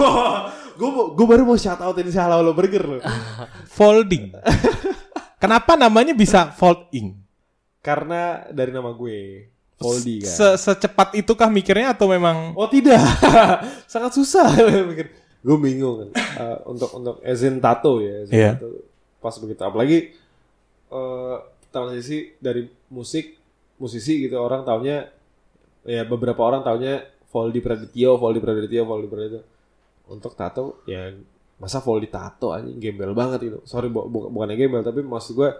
[0.74, 3.02] gue gue baru mau shout out ini si halo halo burger loh.
[3.76, 4.30] Folding.
[5.36, 7.18] Kenapa namanya bisa folding?
[7.82, 10.30] Karena dari nama gue Foldy kan.
[10.30, 13.02] Se- Secepat itukah mikirnya atau memang Oh tidak,
[13.90, 14.54] sangat susah
[14.86, 15.10] mikir.
[15.42, 16.08] Gue bingung kan.
[16.14, 18.52] Eh, untuk untuk ezin tato ya, ezin Iya.
[18.54, 18.70] tato.
[19.18, 19.98] Pas begitu, apalagi
[20.88, 21.36] eh
[21.74, 23.34] transisi dari musik
[23.74, 25.10] musisi gitu orang taunya
[25.82, 29.42] ya beberapa orang taunya Foldy Pradityo, Foldy Pradityo, Foldy Pradityo.
[30.06, 31.10] Untuk tato ya
[31.56, 33.58] masa Foldy tato anjing gembel banget itu.
[33.64, 35.50] Sorry bu bu- bukannya gembel tapi maksud gue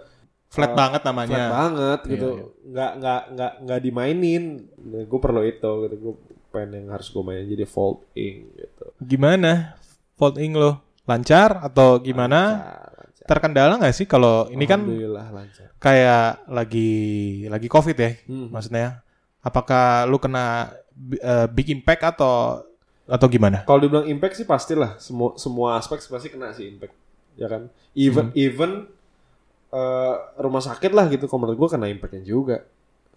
[0.47, 1.43] flat Oh, banget flat namanya?
[1.51, 2.45] banget Iya, gitu iya.
[2.65, 4.43] nggak nggak nggak nggak dimainin
[5.03, 6.13] gue perlu itu gitu gue
[6.47, 9.75] pengen yang harus gue mainin jadi folding gitu Gimana
[10.15, 10.79] folding lo?
[11.03, 12.39] Lancar atau gimana?
[12.55, 13.04] Lancar.
[13.25, 15.73] Terkendala nggak sih kalau ini kan lancar.
[15.81, 16.91] kayak lagi
[17.49, 18.11] lagi covid ya?
[18.29, 18.53] Hmm.
[18.53, 19.01] Maksudnya,
[19.41, 20.73] apakah lu kena
[21.17, 22.61] eh, big impact atau
[23.05, 23.61] atau gimana?
[23.65, 26.93] kalau dibilang impact sih pastilah semua semua aspek pasti kena sih impact
[27.33, 27.69] ya kan?
[27.93, 28.37] Even Hmm.
[28.37, 28.71] even
[29.69, 32.63] eh, rumah sakit lah gitu kalau menurut gue kena impactnya juga.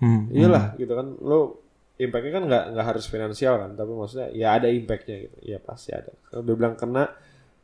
[0.01, 1.07] Hmm, iyalah gitu kan?
[1.21, 1.61] Lo
[1.99, 3.71] impactnya kan nggak nggak harus finansial kan?
[3.75, 5.37] Tapi maksudnya ya ada impactnya gitu.
[5.45, 6.11] Ya pasti ada.
[6.29, 7.13] Kalau dia bilang kena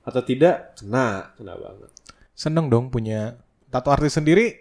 [0.05, 1.91] atau tidak kena kena banget
[2.35, 4.59] seneng dong punya tato artis sendiri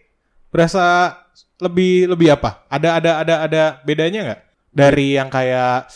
[0.48, 1.18] berasa
[1.58, 5.90] lebih lebih apa ada ada ada ada bedanya nggak dari yang kayak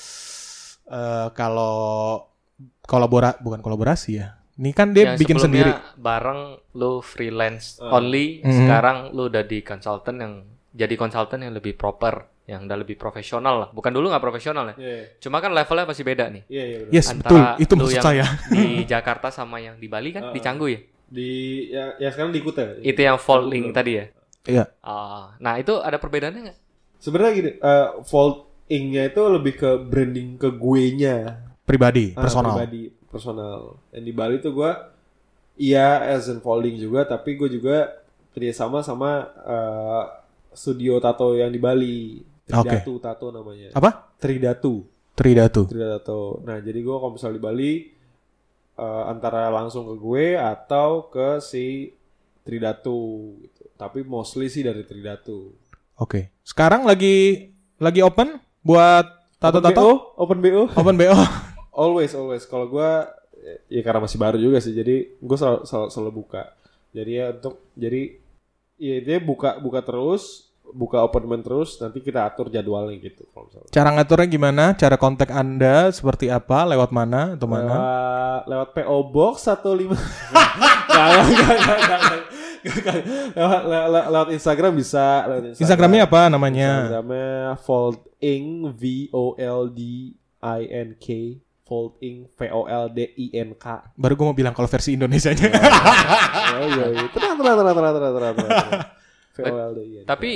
[0.88, 1.76] eh, kalau
[2.82, 6.42] kolabora bukan kolaborasi ya ini kan dia Yang bikin sendiri bareng
[6.74, 7.94] lu freelance Ah.
[7.94, 8.58] only, Mhm.
[8.58, 10.34] sekarang lu udah di konsultan yang
[10.74, 13.70] jadi konsultan yang lebih proper, yang udah lebih profesional lah.
[13.72, 14.76] Bukan dulu nggak profesional ya.
[14.76, 15.06] Iya, iya.
[15.18, 16.42] Cuma kan levelnya pasti beda nih.
[16.48, 16.90] Iya, iya benar.
[16.92, 20.40] yes Antara betul itu maksud yang- saya Di Jakarta sama yang di Bali kan, di
[20.40, 20.44] Ah.
[20.44, 20.80] Canggu ya.
[21.08, 21.32] Di
[21.72, 22.84] ya, ya sekarang di Kuta.
[22.84, 24.06] Itu yang folding tadi ya.
[24.48, 26.60] iya Ah, nah itu ada perbedaannya nggak?
[27.00, 31.44] Sebenarnya gini, eh folding-nya itu lebih ke branding ke gue-nya.
[31.68, 33.60] pribadi Ah, personal pribadi, personal.
[33.92, 34.72] Dan di Bali tuh gue
[35.60, 37.92] iya as in folding juga, tapi gue juga
[38.32, 40.04] kerjasama sama eh,
[40.56, 41.98] studio tato yang di Bali.
[42.48, 43.76] Tridatu Tato namanya.
[43.76, 44.88] apa Tridatu.
[45.12, 46.40] Tridatu Tridatu.
[46.48, 47.72] Nah, jadi gue kalau misalnya di Bali
[48.78, 51.92] eh, antara langsung ke gue atau ke si
[52.46, 53.64] Tridatu gitu.
[53.76, 55.52] Tapi mostly sih dari Tridatu.
[55.98, 57.50] oke sekarang lagi
[57.82, 59.06] lagi open buat
[59.42, 60.64] tato Open tato BO, open BO.
[60.74, 61.06] open bo
[61.78, 62.42] Always, always.
[62.50, 62.90] Kalau gue
[63.70, 66.44] ya karena masih baru juga sih, jadi gue selalu, selalu, selalu buka.
[66.90, 68.02] Jadi ya untuk jadi
[68.82, 73.70] ya dia buka buka terus, buka appointment terus, nanti kita atur jadwalnya gitu kalau misalnya.
[73.72, 78.98] cara ngaturnya gimana cara kontak anda seperti apa lewat mana atau mana Lewat, lewat PO
[79.12, 79.64] Box 15
[80.98, 82.22] Nggak, nggak, nggak, nggak, nggak, nggak.
[82.68, 82.96] Nggak,
[83.38, 85.62] lewat, lewat, lewat Instagram bisa lewat Instagram.
[85.64, 87.30] Instagramnya apa namanya Instagramnya
[87.64, 90.12] folding V O L D
[90.42, 91.38] I N K
[91.68, 93.66] Folding V O L D I N K.
[94.00, 95.48] Baru gue mau bilang kalau versi Indonesianya.
[96.58, 97.06] Oh iya iya.
[97.14, 98.34] Tenang tenang tenang tenang tenang tenang.
[98.34, 98.70] tenang.
[99.38, 100.06] V O L D I N.
[100.10, 100.32] Tapi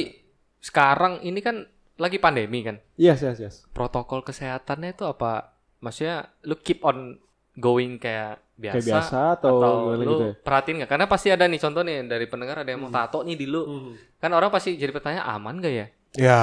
[0.62, 1.66] sekarang ini kan
[1.98, 2.78] lagi pandemi kan.
[2.96, 3.56] Yes yes yes.
[3.74, 5.58] Protokol kesehatannya itu apa?
[5.82, 7.18] Maksudnya lu keep on
[7.58, 10.34] going kayak biasa, Kayak biasa atau, gimana lu gitu ya?
[10.46, 10.92] perhatiin nggak?
[10.94, 13.62] Karena pasti ada nih contoh nih dari pendengar ada yang mau tato nih di lu.
[13.66, 13.94] Hmm.
[14.22, 15.88] Kan orang pasti jadi pertanyaan aman gak ya?
[16.16, 16.42] ya.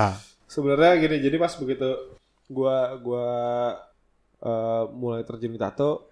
[0.51, 2.19] Sebenarnya gini, jadi pas begitu
[2.51, 3.29] gua gua
[4.43, 6.11] eh, mulai terjun di tato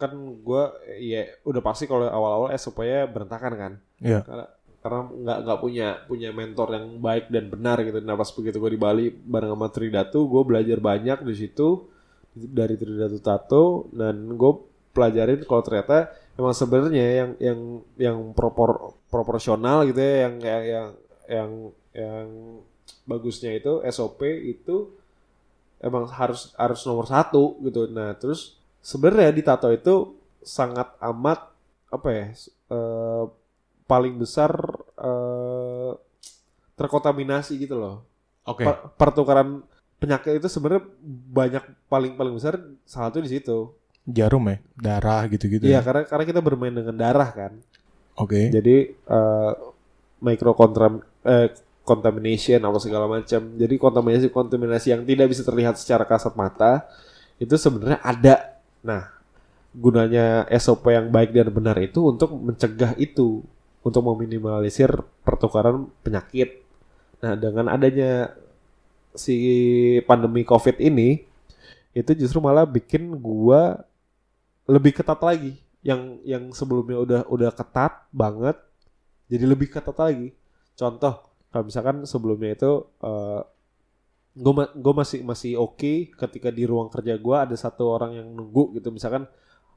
[0.00, 0.12] kan
[0.42, 3.72] gua ya udah pasti kalau awal-awal SOP-nya berantakan kan.
[3.98, 4.22] Iya.
[4.22, 4.46] Karena
[4.82, 8.02] karena nggak nggak punya punya mentor yang baik dan benar gitu.
[8.02, 11.86] Nah pas begitu gue di Bali bareng sama Tridatu, gue belajar banyak di situ
[12.34, 14.52] dari Tridatu Tato dan gue
[14.90, 17.60] pelajarin kalau ternyata emang sebenarnya yang yang
[17.96, 20.88] yang propor proporsional gitu ya yang yang yang
[21.30, 21.50] yang,
[21.94, 22.26] yang
[23.06, 24.90] bagusnya itu SOP itu
[25.78, 27.86] emang harus harus nomor satu gitu.
[27.86, 31.54] Nah terus sebenarnya di tato itu sangat amat
[31.94, 32.26] apa ya
[32.72, 33.24] eh,
[33.92, 34.56] paling besar
[34.96, 35.92] eh,
[36.80, 38.08] terkontaminasi gitu loh.
[38.48, 38.64] Oke.
[38.64, 39.60] Per- pertukaran
[40.00, 40.88] penyakit itu sebenarnya
[41.28, 42.56] banyak paling paling besar
[42.88, 43.76] salah satu di situ.
[44.08, 45.68] Jarum ya, darah gitu-gitu.
[45.68, 45.80] Iya ya.
[45.84, 47.52] karena karena kita bermain dengan darah kan.
[48.16, 48.48] Oke.
[48.48, 49.52] Jadi eh
[50.22, 51.48] micro eh,
[51.84, 53.40] contamination apa segala macam.
[53.60, 56.88] Jadi kontaminasi kontaminasi yang tidak bisa terlihat secara kasat mata
[57.38, 58.58] itu sebenarnya ada.
[58.82, 59.10] Nah,
[59.74, 63.42] gunanya SOP yang baik dan benar itu untuk mencegah itu,
[63.82, 64.90] untuk meminimalisir
[65.26, 66.62] pertukaran penyakit.
[67.22, 68.34] Nah, dengan adanya
[69.12, 69.36] si
[70.06, 71.22] pandemi Covid ini
[71.92, 73.82] itu justru malah bikin gua
[74.66, 75.58] lebih ketat lagi.
[75.82, 78.54] Yang yang sebelumnya udah udah ketat banget
[79.26, 80.30] jadi lebih ketat lagi.
[80.78, 82.86] Contoh, kalau misalkan sebelumnya itu
[84.32, 88.78] gue gue masih masih oke ketika di ruang kerja gue ada satu orang yang nunggu
[88.80, 88.88] gitu.
[88.94, 89.28] Misalkan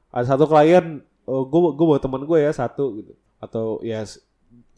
[0.08, 4.04] ada satu klien, gue gue bawa teman gue ya satu gitu, atau ya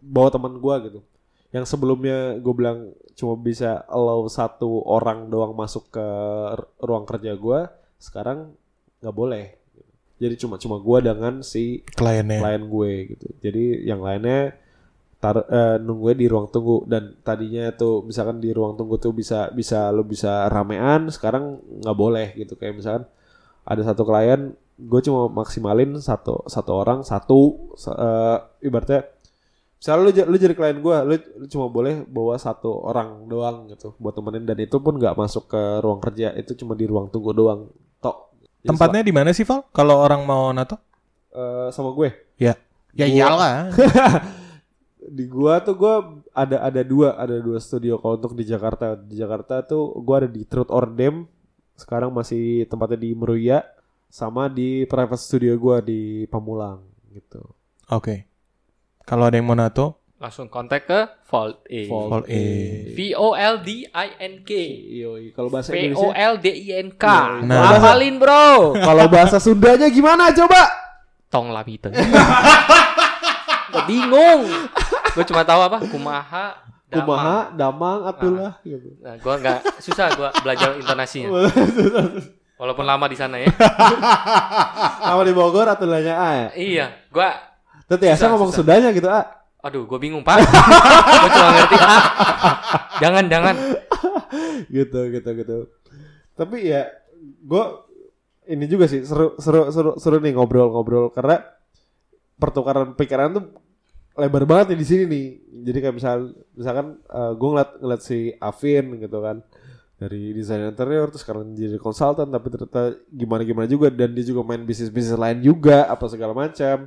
[0.02, 1.00] bawa teman gue gitu.
[1.48, 6.06] Yang sebelumnya gue bilang cuma bisa allow satu orang doang masuk ke
[6.84, 7.60] ruang kerja gue,
[7.98, 8.52] sekarang
[9.00, 9.46] nggak boleh.
[10.18, 12.42] Jadi cuma cuma gue dengan si Kliennya.
[12.42, 13.26] klien gue gitu.
[13.38, 14.54] Jadi yang lainnya
[15.18, 19.50] tar eh, nunggunya di ruang tunggu dan tadinya tuh misalkan di ruang tunggu tuh bisa
[19.50, 22.54] bisa lo bisa ramean, sekarang nggak boleh gitu.
[22.58, 23.04] Kayak misalkan
[23.66, 29.10] ada satu klien, gue cuma maksimalin satu satu orang satu eh, ibaratnya
[29.78, 33.94] misalnya lu, lu jadi klien gue, lu, lu cuma boleh bawa satu orang doang gitu
[33.98, 37.30] buat temenin dan itu pun nggak masuk ke ruang kerja, itu cuma di ruang tunggu
[37.30, 37.70] doang.
[38.02, 38.34] Tok.
[38.58, 39.62] Jadi Tempatnya di mana sih, Val?
[39.70, 40.74] Kalau orang mau nato?
[41.30, 42.10] eh, sama gue.
[42.42, 42.58] Ya.
[42.90, 43.70] Ya Gua- iyalah.
[45.16, 45.94] di gua tuh gua
[46.36, 50.28] ada ada dua ada dua studio kalau untuk di Jakarta di Jakarta tuh gua ada
[50.28, 51.24] di Truth or Dam
[51.78, 53.64] sekarang masih tempatnya di Meruya
[54.08, 56.82] sama di private studio gua di Pamulang
[57.12, 58.28] gitu Oke.
[59.08, 61.00] Kalau ada yang mau nato, Langsung kontak ke
[61.30, 61.82] Vault A.
[61.86, 62.44] Vault A.
[62.90, 64.50] V O L D I N K.
[64.98, 67.06] Yoi, kalau bahasa V O L D I N K.
[67.46, 67.78] Nah.
[67.78, 68.74] Hafalin, Bro.
[68.76, 70.58] kalau bahasa Sundanya gimana coba
[71.30, 71.94] Tong labite.
[73.72, 74.42] Gue bingung.
[75.14, 75.78] Gue cuma tahu apa?
[75.86, 76.66] Kumaha.
[76.88, 77.04] Damang.
[77.04, 81.28] kumaha damang atulah gitu Nah, gue nggak susah gue belajar intonasinya.
[82.58, 83.48] Walaupun lama di sana ya.
[85.06, 87.30] sama di Bogor atulahnya A ya iya, gue.
[87.86, 88.66] Tapi ya Susah, ngomong susah.
[88.66, 89.22] Sundanya gitu A
[89.62, 90.42] Aduh, gue bingung pak.
[91.22, 92.02] gue cuma ngerti ah.
[92.98, 93.54] Jangan, jangan.
[94.74, 95.56] gitu gitu gitu
[96.38, 96.86] tapi ya
[97.18, 97.64] gue
[98.48, 101.42] ini juga sih seru seru seru seru nih ngobrol-ngobrol karena
[102.38, 103.44] pertukaran pikiran tuh
[104.14, 105.26] lebar banget nih di sini nih
[105.66, 106.16] jadi kayak misal
[106.54, 109.42] misalkan gue ngeliat ngeliat si Avin gitu kan
[109.98, 114.46] dari desain interior terus sekarang jadi konsultan tapi ternyata gimana gimana juga dan dia juga
[114.46, 116.86] main bisnis bisnis lain juga apa segala macam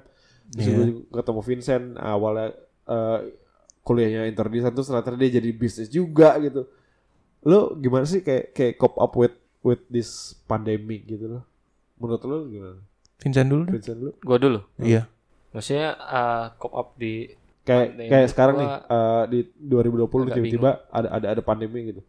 [0.51, 0.75] terus Iya.
[0.79, 2.55] gue juga ketemu Vincent awalnya
[2.87, 3.19] eh,
[3.83, 6.67] kuliahnya interior design terus ternyata dia jadi bisnis juga gitu
[7.43, 11.43] lo gimana sih kayak kayak cope up with with this pandemic gitu loh
[11.99, 12.79] menurut lo gimana
[13.21, 13.73] Vincent dulu deh.
[13.77, 14.59] Vincent lu Gue dulu.
[14.81, 15.05] Iya.
[15.53, 17.29] Maksudnya uh, cop up di
[17.61, 22.01] kayak kayak sekarang nih eh, di 2020 agak tiba-tiba ada ada ada pandemi gitu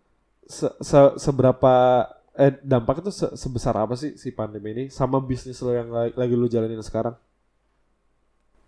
[0.53, 5.57] se, se- seberapa eh dampak itu se- sebesar apa sih si pandemi ini sama bisnis
[5.61, 7.17] lo yang lagi, lagi lu jalanin sekarang?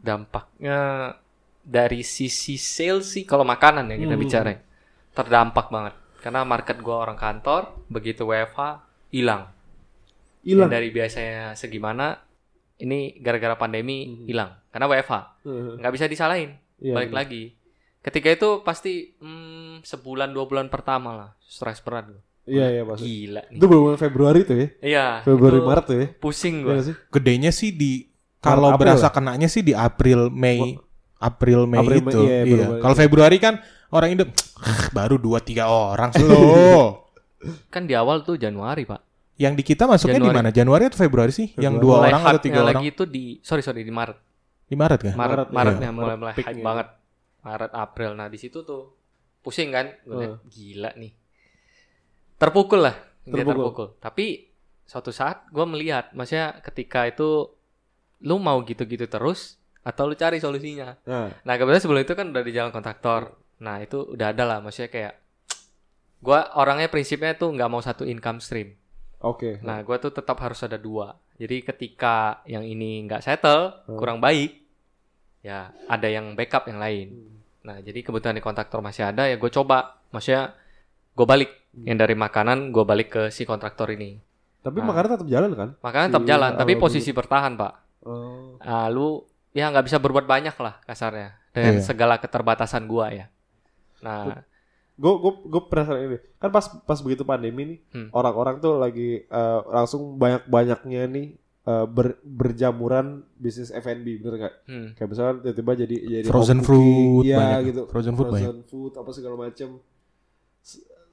[0.00, 1.12] Dampaknya
[1.64, 4.22] dari sisi sales sih kalau makanan ya kita Hmm.
[4.22, 4.52] bicara
[5.12, 5.94] terdampak banget.
[6.20, 9.48] Karena market gua orang kantor begitu WFH hilang.
[10.44, 10.68] Hilang?
[10.68, 12.20] Dari biasanya segimana
[12.76, 14.24] ini gara-gara pandemi Hmm.
[14.28, 14.50] hilang.
[14.68, 15.12] Karena WFH
[15.80, 17.20] nggak bisa disalahin Iya, balik bener.
[17.24, 17.42] lagi
[18.04, 22.22] ketika itu pasti hmm, sebulan dua bulan pertama lah stres berat gua.
[22.44, 23.08] Iya iya pasti.
[23.08, 23.56] Gila nih.
[23.56, 24.66] Itu bulan Februari tuh ya.
[24.84, 25.06] Iya.
[25.24, 26.06] Februari itu Maret tuh ya.
[26.20, 26.72] Pusing Iya gua.
[26.76, 26.94] nggak sih?
[27.08, 27.92] Gedenya sih di
[28.38, 29.12] kalau berasa lah.
[29.16, 30.76] kenanya sih di April Mei
[31.16, 32.20] April Mei April, itu.
[32.28, 32.66] iya, Iya.
[32.84, 33.56] Kalau Februari kan
[33.88, 34.28] orang Indo
[34.60, 37.00] "Ah, baru 2 3 orang slow.
[37.72, 39.00] Kan di awal tuh Januari, Pak.
[39.36, 40.36] Yang di kita masuknya di Januari.
[40.36, 40.48] mana?
[40.48, 41.52] Januari atau Februari sih?
[41.56, 41.84] Yang Februari.
[41.84, 42.68] dua mulai orang atau tiga orang?
[42.72, 44.16] lagi itu di sorry sorry di Maret.
[44.64, 45.14] Di Maret kan?
[45.16, 45.92] Maret, Maret, Maretnya iya.
[45.92, 46.86] mulai Maret mulai hype banget.
[47.44, 48.10] Maret, April.
[48.12, 48.90] Nah, di situ tuh
[49.38, 49.92] pusing kan?
[50.02, 51.12] Gue liat, gila nih.
[52.34, 53.54] Terpukul lah, dia Terpukul.
[53.54, 53.88] terpukul.
[54.00, 54.26] Tapi
[54.82, 57.48] suatu saat gue melihat, maksudnya ketika itu
[58.20, 60.96] lu mau gitu-gitu terus atau lu cari solusinya.
[61.04, 63.36] Nah, Nah, kebetulan sebelum itu kan udah di jalan kontraktor.
[63.60, 65.14] Nah, itu udah ada lah, maksudnya kayak
[66.18, 68.72] gua orangnya prinsipnya tuh nggak mau satu income stream.
[69.20, 69.60] oke.
[69.60, 71.16] Nah, gua tuh tetap harus ada dua.
[71.34, 73.96] Jadi ketika yang ini nggak settle, Hmm.
[73.96, 74.63] kurang baik,
[75.44, 77.08] ya ada yang backup yang lain.
[77.12, 77.32] Hmm.
[77.64, 80.00] Nah, jadi kebetulan di kontraktor masih ada, ya gue coba.
[80.10, 80.56] Maksudnya
[81.12, 81.90] gue balik Hmm.
[81.90, 84.16] yang dari makanan, gue balik ke si kontraktor ini.
[84.62, 84.88] Tapi Nah.
[84.88, 85.68] makanan tetap jalan kan?
[85.82, 87.72] Makanan Si tetap jalan, tapi posisi bertahan pak.
[88.06, 88.56] Oh.
[88.60, 89.20] Ah, lu
[89.50, 91.84] ya nggak bisa berbuat banyak lah kasarnya dengan Iya.
[91.84, 93.26] segala keterbatasan gua ya.
[94.00, 94.42] Nah,
[94.94, 96.18] Gue gue gue penasaran ini.
[96.38, 98.08] Kan pas pas begitu pandemi nih, Hmm.
[98.14, 101.26] orang-orang tuh lagi eh, langsung banyak-banyaknya nih
[101.64, 104.54] eh, ber- berjamuran bisnis F&B, bener nggak?
[104.64, 107.60] hmm, Kayak misalnya tiba-tiba jadi jadi Frozen cooking, fruit iya banyak.
[107.66, 107.82] gitu.
[107.86, 108.54] Frozen food banyak.
[108.64, 109.68] food apa segala macam.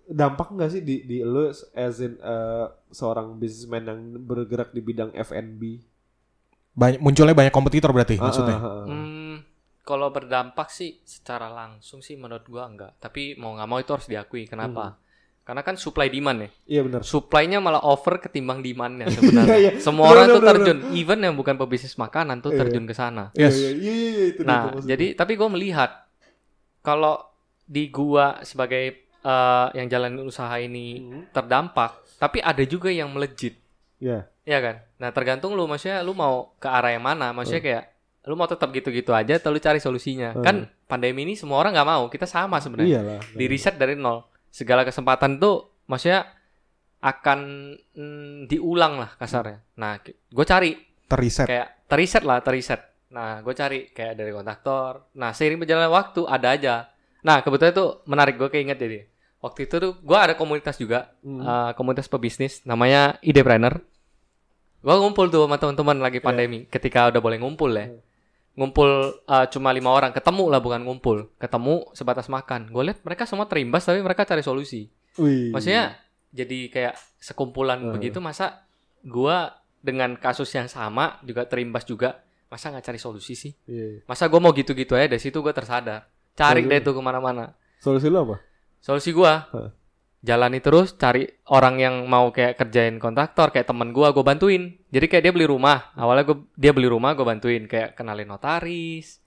[0.03, 5.11] Dampak nggak sih di di lu as in eh, seorang businessman yang bergerak di bidang
[5.13, 5.61] F&B?
[6.73, 8.57] Banyak munculnya banyak kompetitor berarti Ah, maksudnya.
[8.57, 8.85] ah, ah, ah.
[8.85, 9.35] hmm,
[9.81, 12.91] kalau berdampak sih secara langsung sih menurut gua enggak.
[12.97, 14.43] Tapi mau nggak mau itu harus diakui.
[14.45, 14.85] Kenapa?
[14.89, 14.99] Hmm.
[15.41, 16.49] Karena kan supply demand ya.
[16.69, 17.01] Iya benar.
[17.01, 19.57] Supply-nya malah over ketimbang demand-nya sebenarnya.
[19.57, 19.71] Iya, iya.
[19.81, 22.59] Semua Benar, orang tuh benar, terjun, even yang bukan pebisnis makanan tuh Iya.
[22.61, 23.33] terjun ke sana.
[23.33, 23.57] Yes.
[23.57, 25.91] Iya, iya, iya, iya, itu Nah, itu jadi tapi gue melihat
[26.81, 27.21] kalau
[27.61, 28.83] di gua sebagai
[29.21, 31.23] eh, yang jalanin usaha ini Hmm.
[31.29, 33.53] terdampak, tapi ada juga yang melejit,
[33.97, 34.25] Iya.
[34.41, 34.81] ya kan?
[34.97, 37.83] Nah tergantung lu, maksudnya lu mau ke arah yang mana, maksudnya kayak
[38.25, 40.33] lu mau tetap gitu-gitu aja, atau lu cari solusinya.
[40.33, 40.41] Hmm.
[40.41, 43.21] Kan pandemi ini semua orang nggak mau, kita sama sebenarnya.
[43.29, 46.27] Di riset dari nol, segala kesempatan tuh, maksudnya
[47.01, 47.39] akan
[47.95, 49.63] mm, diulang lah kasarnya.
[49.79, 50.71] Nah, gue cari.
[51.11, 51.43] Teriset.
[51.43, 52.79] kayak teriset lah teriset.
[53.11, 56.75] Nah gue cari kayak dari kontraktor nah seiring berjalannya waktu ada aja.
[57.27, 59.03] Nah kebetulan itu menarik gue keinget jadi
[59.43, 61.43] waktu itu tuh gue ada komunitas juga Hmm.
[61.43, 63.83] eh, komunitas pebisnis namanya idepreneur.
[64.79, 67.91] Gue ngumpul tuh sama teman-teman lagi pandemi ketika udah boleh ngumpul ya
[68.51, 68.89] ngumpul
[69.21, 73.47] eh, cuma lima orang ketemu lah bukan ngumpul ketemu sebatas makan gue lihat mereka semua
[73.47, 75.51] terimbas tapi mereka cari solusi Wih.
[75.51, 75.99] Maksudnya
[76.31, 77.91] jadi kayak sekumpulan Hmm.
[77.91, 78.63] begitu masa
[79.03, 83.51] gua dengan kasus yang sama juga terimbas juga masa nggak cari solusi sih?
[83.67, 84.07] Iya.
[84.07, 86.07] Masa gua mau gitu-gitu aja dari situ gua tersadar.
[86.31, 86.71] Cari Solusi.
[86.71, 87.51] deh tuh ke mana-mana.
[87.83, 88.39] Solusi lu apa?
[88.79, 89.69] Solusi gua Hah.
[90.21, 94.77] Jalani terus cari orang yang mau kayak kerjain kontraktor kayak temen gua gua bantuin.
[94.93, 95.89] Jadi kayak dia beli rumah.
[95.97, 99.17] Awalnya gua dia beli rumah gua bantuin kayak kenalin notaris.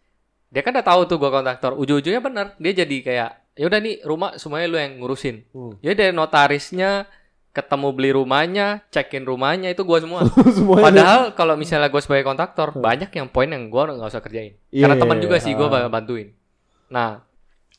[0.54, 1.74] Dia kan udah tahu tuh gua kontraktor.
[1.74, 5.42] Ujung-ujungnya bener dia jadi kayak ya udah nih rumah semuanya lu yang ngurusin.
[5.50, 5.74] Hmm.
[5.82, 7.10] Ya dari notarisnya
[7.54, 10.26] ketemu beli rumahnya, cekin rumahnya itu gua semua.
[10.86, 14.58] Padahal kalau misalnya gue sebagai kontraktor banyak yang poin yang gua nggak usah kerjain.
[14.74, 15.44] Iya, Karena iya, teman juga iya.
[15.46, 15.86] sih gua Ah.
[15.86, 16.34] bantuin.
[16.90, 17.22] Nah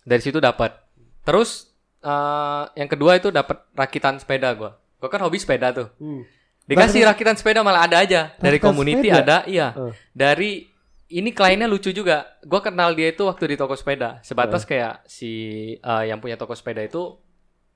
[0.03, 0.79] dari situ dapat.
[1.27, 1.74] Terus
[2.05, 4.77] eh, yang kedua itu dapat rakitan sepeda gua.
[4.95, 5.89] Gua kan hobi sepeda tuh.
[5.97, 6.21] Hmm.
[6.63, 9.21] Dikasih rakitan sepeda malah ada aja dari community sepeda?
[9.21, 9.67] ada, iya.
[9.71, 9.93] Ah.
[10.11, 10.65] Dari
[11.07, 12.25] ini kliennya lucu juga.
[12.41, 14.17] Gua kenal dia itu waktu di toko sepeda.
[14.21, 15.31] Sebatas kayak si
[15.75, 17.17] eh, yang punya toko sepeda itu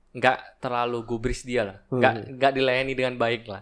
[0.09, 2.30] nggak terlalu gubris dia lah, nggak Hmm.
[2.36, 3.61] nggak dilayani dengan baik lah.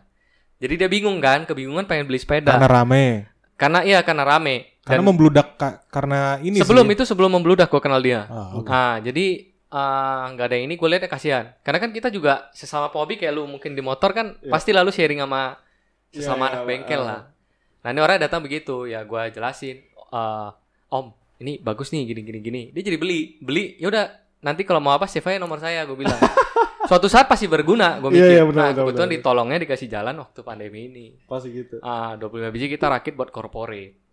[0.57, 2.55] Jadi dia bingung kan, kebingungan pengen beli sepeda.
[2.55, 3.28] Karena rame.
[3.53, 4.80] Karena iya karena rame.
[4.80, 6.93] Karena Dan membludak ka- karena ini sebelum sih.
[6.95, 8.24] itu sebelum membludak gue kenal dia.
[8.26, 8.70] Ah, oke.
[8.70, 11.45] Ah jadi eh, nggak ada yang ini gue liatnya kasihan.
[11.61, 14.49] Karena kan kita juga sesama pehobi kayak lu mungkin di motor kan Iya.
[14.49, 15.59] pasti lalu sharing sama
[16.09, 17.05] sesama iya, anak bengkel ah.
[17.05, 17.22] lah.
[17.78, 19.84] Nah ini orang datang begitu ya gue jelasin.
[20.07, 20.49] eh,
[20.88, 22.61] Om ini bagus nih gini gini gini.
[22.72, 23.76] Dia jadi beli beli.
[23.78, 24.07] Yaudah
[24.39, 26.15] nanti kalau mau apa save aja nomor saya gue bilang.
[26.88, 28.32] Suatu saat pasti berguna gue Iya, mikir.
[28.32, 29.18] iya, benar, nah benar, kebetulan benar.
[29.20, 31.05] ditolongnya dikasih jalan waktu pandemi ini.
[31.28, 31.84] Pasti gitu.
[31.84, 34.07] Ah 25 biji kita rakit buat corporate.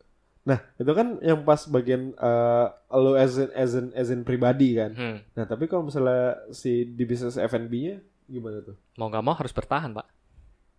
[0.44, 4.76] Nah, itu kan yang pas bagian eh, lu as in, as in, as in pribadi
[4.76, 4.92] kan.
[4.92, 5.18] Hmm.
[5.32, 8.76] Nah, tapi kalau misalnya si di bisnis F&B-nya gimana tuh?
[8.94, 10.04] Mau nggak mau harus bertahan pak.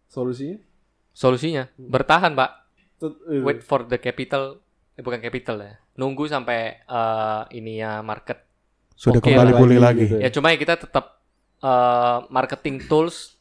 [0.05, 0.61] Solusinya?
[1.11, 2.51] Solusinya bertahan pak.
[2.95, 4.61] Tut- Wait for the capital,
[4.93, 5.73] eh, bukan capital ya.
[5.95, 8.45] Nunggu sampai eh ini ya market.
[8.93, 10.01] Sudah Oke kembali pulih Lagi lagi.
[10.07, 11.19] gitu Ya cuma ya kita tetap
[11.59, 13.33] eh, marketing tools.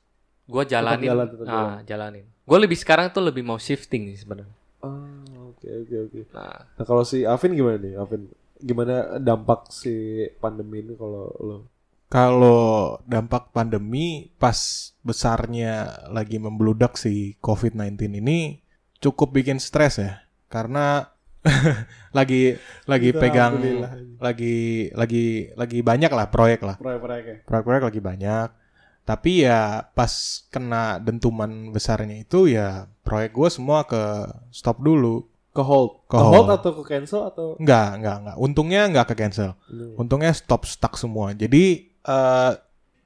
[0.45, 2.25] Gue jalanin, jalan, tetap ah jalanin.
[2.45, 4.53] Gue lebih sekarang tuh lebih mau shifting sih sebenarnya.
[4.81, 6.21] Ah, oke oke oke.
[6.37, 7.95] Nah, Nah, kalau si Avin gimana nih?
[7.97, 8.29] Avin
[8.61, 11.57] gimana dampak si pandemi ini kalau lo?
[12.09, 14.57] Kalau dampak pandemi pas
[15.03, 18.63] besarnya lagi membludak si COVID-19 ini
[19.03, 20.23] cukup bikin stres ya.
[20.47, 21.11] Karena
[22.17, 22.57] lagi
[22.89, 23.61] lagi Itu pegang
[24.17, 26.77] lagi lagi lagi banyak lah proyek lah.
[26.81, 27.37] Proyek-proyeknya.
[27.45, 28.49] Proyek-proyek lagi banyak.
[29.05, 30.13] Tapi ya pas
[30.49, 34.01] kena dentuman besarnya itu ya proyek gue semua ke
[34.49, 35.29] stop dulu.
[35.55, 36.03] Ke hold.
[36.05, 36.59] Ke Ke hold hold.
[36.59, 38.37] atau ke cancel atau Enggak, enggak, enggak.
[38.37, 39.55] Untungnya enggak ke cancel.
[39.95, 41.31] Untungnya stop stuck semua.
[41.33, 42.53] Jadi eh,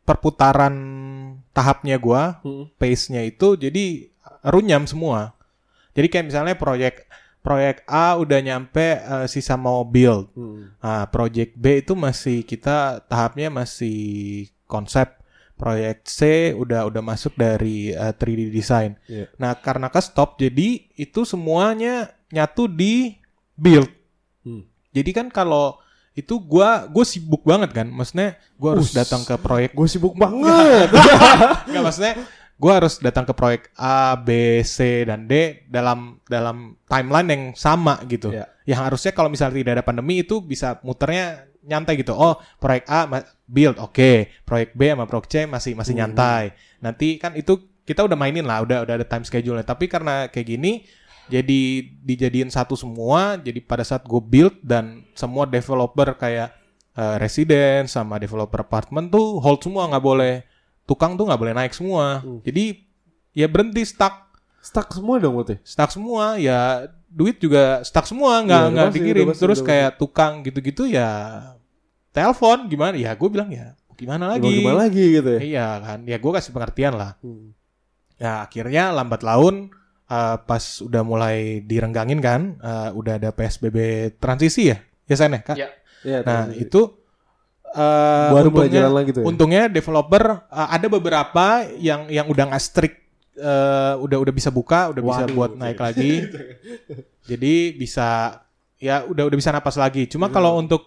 [0.02, 0.74] perputaran
[1.52, 2.72] tahapnya gua, Hmm.
[2.74, 4.08] pace-nya itu jadi
[4.42, 5.36] runyam semua.
[5.92, 7.04] Jadi kayak misalnya proyek
[7.38, 10.32] proyek A udah nyampe eh, sisa mau build.
[10.32, 10.72] Hmm.
[10.80, 13.98] Nah, proyek B itu masih kita tahapnya masih
[14.64, 15.20] konsep.
[15.54, 16.18] Proyek C
[16.54, 18.96] udah udah masuk dari eh, 3D design.
[19.06, 19.26] Iya.
[19.36, 23.16] Nah, karena ke stop jadi itu semuanya nyatu di
[23.54, 23.88] build.
[24.44, 24.64] Hmm.
[24.92, 25.78] Jadi kan kalau
[26.12, 27.86] itu gua gue sibuk banget kan.
[27.86, 28.96] Maksudnya gua harus Us.
[28.96, 30.90] datang ke proyek Gue sibuk banget.
[31.70, 32.14] Enggak maksudnya
[32.58, 38.02] gue harus datang ke proyek A, B, C dan D dalam dalam timeline yang sama
[38.10, 38.34] gitu.
[38.34, 38.50] Iya.
[38.66, 42.18] Yang harusnya kalau misalnya tidak ada pandemi itu bisa muternya nyantai gitu.
[42.18, 43.06] Oh, proyek A
[43.46, 44.42] build, oke.
[44.42, 46.00] Proyek B sama proyek C masih masih Hmm.
[46.02, 46.50] nyantai.
[46.82, 49.62] Nanti kan itu kita udah mainin lah, udah udah ada time schedule-nya.
[49.62, 50.82] Tapi karena kayak gini
[51.28, 51.60] jadi
[52.00, 53.36] dijadiin satu semua.
[53.36, 56.52] Jadi pada saat gue build dan semua developer kayak
[56.92, 60.34] eh, resident sama developer apartemen tuh hold semua nggak boleh
[60.82, 62.20] tukang tuh nggak boleh naik semua.
[62.20, 62.40] Hmm.
[62.40, 62.82] Jadi
[63.32, 64.26] ya berhenti stuck
[64.58, 65.54] Stuck semua dong berarti.
[65.62, 69.68] stuck semua ya duit juga stuck semua nggak Iya, nggak dikirim udah pasti, terus udah
[69.70, 71.10] kayak tukang gitu-gitu ya
[72.10, 75.40] telepon gimana ya gue bilang ya gimana lagi gimana lagi gitu ya?
[75.40, 77.54] iya kan ya gue kasih pengertian lah Hmm.
[78.18, 79.70] ya akhirnya lambat laun
[80.08, 83.76] eh, pas udah mulai direnggangin kan eh, udah ada psbb
[84.16, 85.68] transisi ya ya Sen ya kak Ya.
[85.98, 86.62] Iya, nah transisi.
[86.64, 86.80] itu
[87.68, 89.26] eh, baru mulai untungnya- jalan lagi tuh ya.
[89.26, 92.96] Untungnya developer uh, ada beberapa yang yang udah nggak strict
[93.36, 95.58] uh, udah udah bisa buka, udah bisa Waduh, buat oke.
[95.58, 96.12] naik lagi.
[97.30, 98.40] Jadi bisa
[98.78, 100.06] ya udah udah bisa napas lagi.
[100.06, 100.34] Cuma Hmm.
[100.34, 100.86] kalau untuk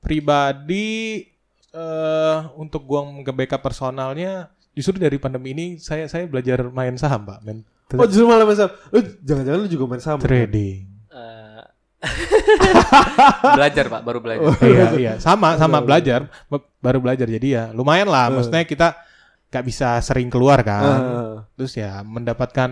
[0.00, 1.28] pribadi
[1.70, 7.38] eh untuk gua nge-backup personalnya justru dari pandemi ini saya saya belajar main saham, Pak.
[7.44, 8.72] Main Oh justru malah main saham.
[8.88, 10.18] Lu jangan-jangan lu juga main saham.
[10.18, 10.86] trading.
[11.08, 11.62] Eh,
[13.56, 14.46] belajar pak, baru belajar.
[14.46, 14.54] Oh.
[14.62, 17.26] iya, iya, sama sama belajar, Ba- baru belajar.
[17.26, 18.28] Jadi ya lumayan lah.
[18.28, 18.36] Eh.
[18.36, 18.88] Maksudnya kita
[19.50, 21.00] nggak bisa sering keluar kan.
[21.54, 22.70] Terus ya mendapatkan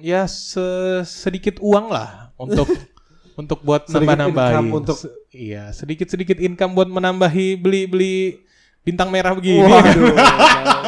[0.00, 2.70] ya se- sedikit uang lah untuk
[3.40, 4.52] untuk buat Sedikit nambah-nambahi.
[4.52, 5.00] income untuk-
[5.30, 8.46] iya, sedikit-sedikit income buat menambahi beli-beli
[8.80, 9.60] bintang merah begini.
[9.70, 10.14] Waduh,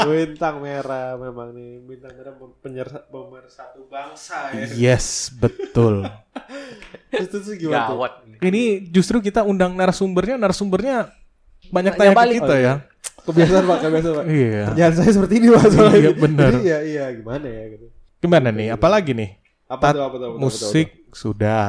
[0.09, 4.95] bintang merah memang nih bintang merah penyersa pemersatu bangsa ya.
[4.97, 6.09] yes, betul.
[7.13, 7.97] Itu tuh gimana tuh?
[8.01, 8.13] Gawat.
[8.43, 11.13] Ini justru kita undang narasumbernya, narasumbernya
[11.69, 12.75] banyak tanya ke kita ya.
[13.23, 14.25] Kebiasaan pak, kebiasaan pak.
[14.27, 14.63] Iya.
[14.73, 15.65] Kerjaan saya seperti ini pak.
[15.71, 15.99] soalnya.
[16.01, 16.11] Iya.
[16.17, 17.87] Jadi, Iya iya gimana ya gitu.
[18.19, 18.69] Gimana nih?
[18.75, 19.31] Apalagi nih?
[19.71, 20.27] Apa tuh apa tuh?
[20.27, 21.65] apa tuh, Musik sudah,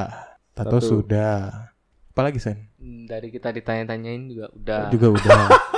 [0.56, 0.88] tato Tato.
[0.88, 1.72] sudah.
[2.14, 2.70] Apalagi Sen?
[2.78, 4.84] Hmm, Dari kita ditanya-tanyain juga udah.
[4.94, 5.40] Juga udah.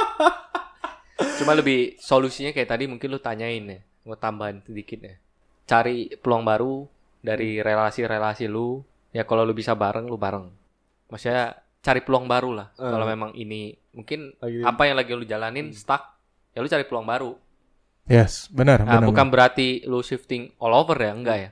[1.16, 3.80] Cuma lebih solusinya kayak tadi mungkin lu tanyain ya.
[4.06, 5.16] Mau tambahin sedikit ya.
[5.66, 6.86] Cari peluang baru
[7.24, 8.84] dari relasi-relasi lu.
[9.16, 10.52] Ya kalau lu bisa bareng, lu bareng.
[11.08, 12.68] Maksudnya cari peluang baru lah.
[12.76, 12.84] Eh.
[12.84, 16.20] Kalau memang ini mungkin Lagi apa yang lagi lu jalanin stuck,
[16.52, 17.32] ya lu cari peluang baru.
[18.06, 19.08] yes, benar, Nah, benar.
[19.10, 21.50] bukan berarti lu shifting all over ya, enggak ya.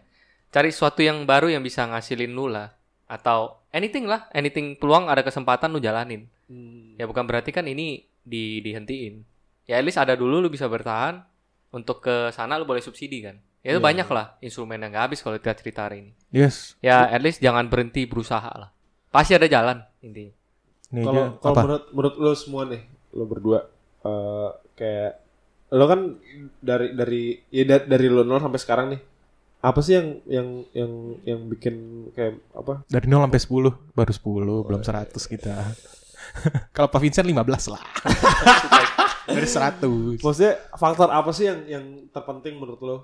[0.53, 2.69] Cari sesuatu yang baru yang bisa ngasilin lu lah
[3.09, 6.29] atau anything lah, anything peluang ada kesempatan lu jalanin.
[6.45, 6.93] Hmm.
[6.99, 9.32] Ya bukan berarti kan ini di dihentiin.
[9.63, 11.23] Ya at least ada dulu lu bisa bertahan
[11.69, 13.39] untuk ke sana lu boleh subsidi kan.
[13.63, 13.85] Ya itu Iya.
[13.85, 16.11] banyak lah instrumen yang gak habis kalau kita cerita hari ini.
[16.29, 16.75] Yes.
[16.79, 18.69] Ya at least jangan berhenti berusaha lah.
[19.07, 20.33] Pasti ada jalan intinya.
[20.91, 23.59] Kalau kalau menurut menurut lo semua nih, lo berdua
[24.03, 25.13] eh, kayak
[25.71, 25.99] lo kan
[26.59, 29.01] dari dari ya da- dari lo nol sampai sekarang nih.
[29.57, 30.91] Apa sih yang yang yang
[31.23, 31.75] yang bikin
[32.11, 32.83] kayak apa?
[32.85, 35.55] Dari 0 sampai 10 baru 10, belum 100 kita.
[36.75, 37.79] Kalau Pak Vincent 15 lah.
[39.27, 40.19] Dari 100.
[40.19, 42.97] Maksudnya faktor apa sih yang yang terpenting menurut lo?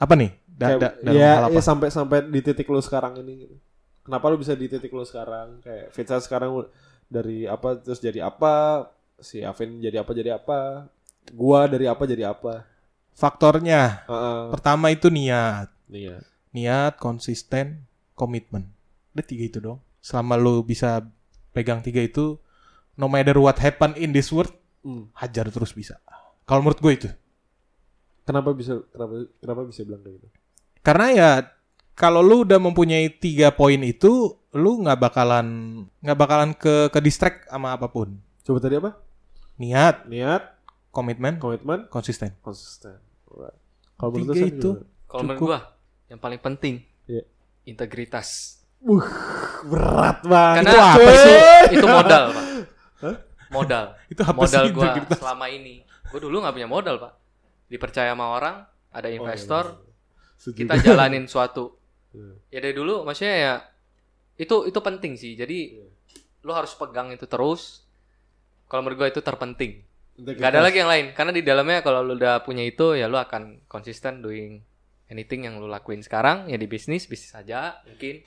[0.00, 0.32] Apa nih?
[0.48, 1.54] Da, Kayak, da, dalam ya, hal apa?
[1.56, 3.56] ya sampai sampai di titik lo sekarang ini gitu.
[4.00, 5.60] Kenapa lo bisa di titik lo sekarang?
[5.60, 6.64] Kayak Fitza sekarang
[7.08, 8.88] dari apa terus jadi apa?
[9.20, 10.88] Si Avin jadi apa jadi apa?
[11.36, 12.64] Gua dari apa jadi apa?
[13.12, 14.40] Faktornya Heeh.
[14.48, 15.68] pertama itu niat.
[15.92, 16.24] Iya.
[16.56, 17.84] Niat, konsisten,
[18.16, 18.64] komitmen.
[19.12, 19.78] Udah tiga itu dong.
[20.00, 21.04] Selama lu bisa
[21.52, 22.40] pegang tiga itu
[22.96, 25.12] no matter what happen in this world, Hmm.
[25.12, 26.00] hajar terus bisa.
[26.44, 27.08] Kalau menurut gue itu.
[28.22, 30.28] Kenapa bisa kenapa kenapa bisa bilang kayak gitu?
[30.80, 31.30] Karena ya
[31.92, 35.46] kalau lu udah mempunyai tiga poin itu, lu nggak bakalan
[36.00, 38.16] nggak bakalan ke ke distract sama apa pun.
[38.40, 38.96] Coba tadi apa?
[39.60, 40.42] Niat, Niat,
[40.88, 42.32] komitmen, komitmen, konsisten.
[42.40, 42.96] konsisten.
[43.94, 44.80] Kalau menurut itu.
[44.80, 45.04] gimana?
[45.04, 45.50] Kalau menurut Cukup.
[45.52, 45.60] gua
[46.08, 46.74] yang paling penting
[47.04, 47.22] Iya.
[47.64, 48.56] integritas.
[48.80, 49.04] Wuh,
[49.68, 50.64] berat banget.
[50.64, 51.36] Karena Itu apa itu, sih?
[51.76, 52.44] itu modal, Pak.
[53.50, 53.94] Modal.
[54.12, 55.18] Itu apa modal integritas?
[55.18, 55.82] selama ini.
[56.08, 57.12] Gua dulu nggak punya modal, Pak.
[57.66, 60.38] Dipercaya sama orang, ada Oh, iya, investor, bener.
[60.38, 60.56] Setuju.
[60.56, 61.74] kita jalanin suatu.
[62.10, 62.32] Iya.
[62.50, 63.54] Ya dari dulu maksudnya ya
[64.36, 65.34] itu itu penting sih.
[65.34, 65.86] Jadi Iya.
[66.40, 67.84] lu harus pegang itu terus.
[68.66, 69.82] Kalau menurut gua itu terpenting.
[70.20, 73.16] Gak ada lagi yang lain karena di dalamnya kalau lu udah punya itu ya lu
[73.16, 74.60] akan konsisten doing
[75.08, 78.20] anything yang lu lakuin sekarang ya di bisnis bisnis aja mungkin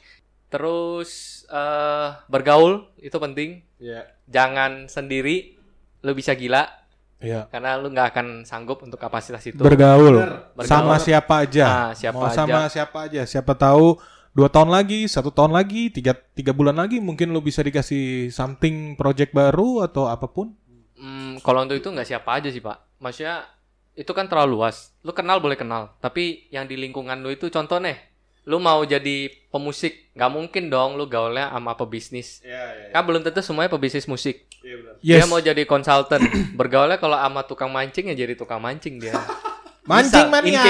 [0.54, 1.10] terus
[1.49, 4.06] eh bergaul itu penting Iya.
[4.26, 5.58] jangan sendiri
[5.99, 6.70] lu bisa gila
[7.18, 7.47] Iya.
[7.49, 10.20] karena lu nggak akan sanggup untuk kapasitas itu Bergaul.
[10.20, 10.54] Bener.
[10.62, 11.01] Sama Bergaul.
[11.01, 11.66] siapa aja.
[11.66, 12.36] Ah, siapa Mau aja.
[12.36, 13.22] sama siapa aja.
[13.24, 13.95] Siapa tahu
[14.36, 18.93] dua tahun lagi, satu tahun lagi, tiga tiga bulan lagi mungkin lu bisa dikasih something
[18.93, 20.51] project baru atau apa pun.
[20.93, 23.43] Hmm, kalau untuk itu nggak siapa aja sih pak maksudnya
[23.93, 27.76] itu kan terlalu luas lu kenal boleh kenal tapi yang di lingkungan lu itu contoh
[27.78, 27.97] nih
[28.43, 29.17] lu mau jadi
[29.47, 32.87] pemusik nggak mungkin dong lu gaulnya sama pebisnis Iya, iya.
[32.91, 34.93] kan belum tentu semuanya pebisnis musik Iya benar.
[34.99, 35.17] Yes.
[35.17, 36.21] dia mau jadi konsultan
[36.59, 39.15] bergaulnya kalau sama tukang mancing ya jadi tukang mancing dia
[39.83, 40.63] Mancing mania.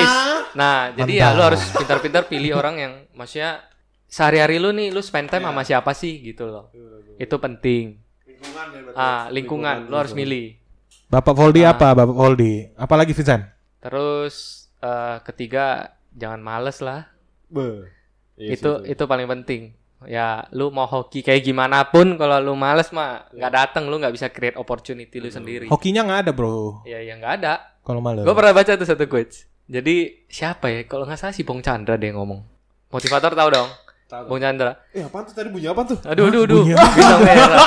[0.53, 1.37] nah jadi ya Mantap.
[1.37, 3.61] lu harus pintar-pintar pilih orang yang maksudnya
[4.07, 5.49] sehari-hari lu nih lu spend time Iya.
[5.49, 6.73] sama siapa sih gitu loh
[7.15, 8.97] itu penting Lingkungan ya berarti.
[8.99, 10.57] ah lingkungan lu harus milih
[11.05, 11.77] Bapak Voldi Ah.
[11.77, 11.93] apa?
[11.93, 12.73] Bapak Voldi.
[12.73, 13.45] Apalagi Vincent?
[13.77, 14.35] Terus
[14.79, 17.05] eh, ketiga jangan males lah.
[17.53, 17.87] Be.
[18.33, 19.77] Iya itu sih, itu paling penting.
[20.03, 23.39] Ya lu mau hoki kayak gimana pun kalau lu males mah Iya.
[23.39, 25.69] nggak datang lu nggak bisa create opportunity lu sendiri.
[25.69, 26.81] Hokinya nggak ada bro.
[26.83, 27.53] Ya ya nggak ada.
[27.85, 28.25] Kalau malam.
[28.25, 29.47] Gue pernah baca tuh satu quotes.
[29.63, 30.83] Jadi siapa ya?
[30.83, 32.43] Kalau nggak salah si Bong Chandra deh yang ngomong.
[32.91, 33.69] Motivator tahu dong.
[34.11, 34.23] Tahu.
[34.27, 34.75] Bong Chandra.
[34.91, 35.97] Eh apaan tuh tadi bunyi apa tuh?
[36.03, 36.61] Aduh aduh aduh.
[36.67, 37.59] bunyi Bintang merah.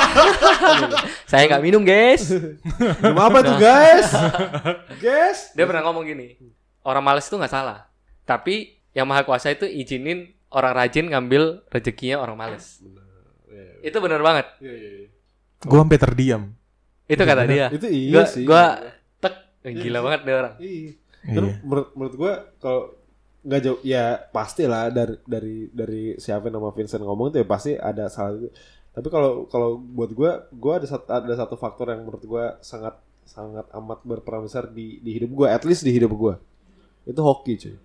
[1.31, 2.23] Saya nggak minum guys.
[3.01, 4.07] Bunyi apa tuh guys?
[5.03, 5.39] guys?
[5.57, 6.37] Dia pernah ngomong gini,
[6.87, 7.89] orang males itu nggak salah,
[8.23, 12.81] tapi yang maha kuasa itu izinin orang rajin ngambil rezekinya orang males.
[13.45, 14.49] Iya, Itu bener banget.
[14.57, 15.09] iya, iya, iya.
[15.61, 16.43] Gue sampai terdiam.
[17.05, 17.69] Itu kata dia.
[17.69, 18.43] Itu iya Gua- sih.
[18.43, 18.63] Gua
[19.17, 20.53] tek, Eh, gila banget dia orang.
[20.57, 20.73] Iya.
[20.73, 20.91] Iya.
[21.29, 22.81] Terus menurut, menurut gua kalau
[23.43, 27.47] nggak jauh ya pasti lah dari dari dari si Alvin sama Vincent ngomong tuh ya
[27.47, 28.49] pasti ada salah itu.
[28.91, 32.97] Tapi kalau kalau buat gua gua ada satu ada satu faktor yang menurut gua sangat
[33.23, 36.39] sangat amat berperan besar di di hidup gua, at least di hidup gua.
[37.03, 37.75] Itu hoki, cuy.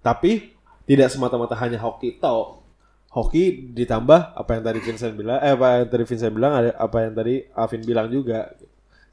[0.00, 0.54] Tapi
[0.88, 2.64] tidak semata-mata hanya hoki toh.
[3.08, 6.96] Hoki ditambah apa yang tadi Vincent bilang, eh apa yang tadi Vincent bilang ada apa
[7.04, 8.52] yang tadi Alvin bilang juga.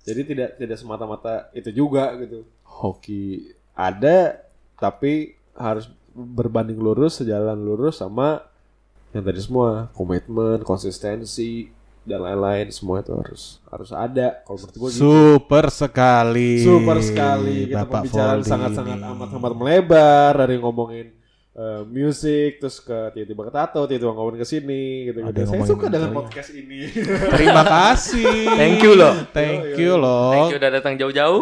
[0.05, 2.45] Jadi tidak tidak semata-mata itu juga gitu.
[2.63, 4.39] Hoki ada
[4.75, 8.43] tapi harus berbanding lurus sejalan lurus sama
[9.15, 11.71] yang tadi semua komitmen, konsistensi
[12.05, 14.45] dan lain-lain semua itu harus harus ada.
[14.45, 15.01] Kalau menurut gua gitu.
[15.01, 16.51] Super sekali.
[16.61, 19.09] Super sekali kita Bapak pembicaraan sangat-sangat ini.
[19.09, 21.07] amat amat melebar dari ngomongin
[21.55, 25.39] eh, musik terus ke tiba-tiba ke tato tiba-tiba ngomongin ke sini gitu Ada gitu.
[25.39, 26.79] yang Saya suka dengan mental, podcast ini.
[27.31, 28.33] Terima kasih.
[28.59, 29.13] Thank you loh.
[29.31, 29.95] Thank Yo, you yo.
[29.97, 30.31] loh.
[30.31, 31.39] Thank you udah datang jauh-jauh.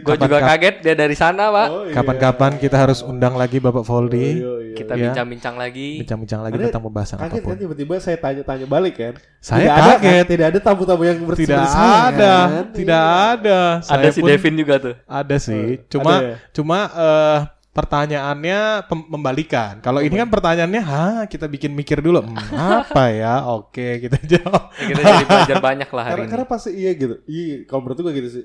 [0.00, 1.66] Gue juga kaget dia dari sana, Pak.
[1.68, 1.94] Oh, iya.
[1.94, 4.62] Kapan-kapan kita harus undang lagi Bapak yo.
[4.70, 5.10] Kita Iya.
[5.10, 5.98] bincang-bincang lagi.
[5.98, 7.50] Bincang-bincang lagi Ada- tentang pembahasan kaget apa pun.
[7.50, 9.14] kan tiba-tiba saya tanya-tanya balik kan.
[9.42, 10.06] Saya tidak ada, kaget.
[10.06, 10.24] kan?
[10.30, 12.34] tidak ada tamu-tamu yang bersih Tidak ada,
[12.70, 13.02] tidak
[13.34, 13.58] ada.
[13.82, 14.94] Ada si pun- Devin juga tuh.
[15.04, 15.66] Ada sih.
[15.74, 16.36] Oh, Cuma ada ya?
[16.54, 17.38] cuma eh,
[17.70, 19.78] pertanyaannya membalikan.
[19.78, 23.46] Kalau ini kan pertanyaannya, "Hah, kita bikin mikir dulu." Hmm, apa ya?
[23.46, 24.74] Oke, kita jawab.
[24.74, 26.32] Ya, kita jadi belajar banyak lah hari Karena, ini.
[26.34, 27.14] karena pasti iya gitu.
[27.30, 28.44] Iya, kalau menurut gue gitu sih.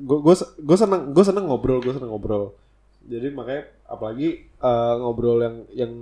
[0.00, 2.56] gue gue gue seneng gue seneng ngobrol, gue seneng ngobrol.
[3.04, 5.92] Jadi makanya apalagi eh, ngobrol yang yang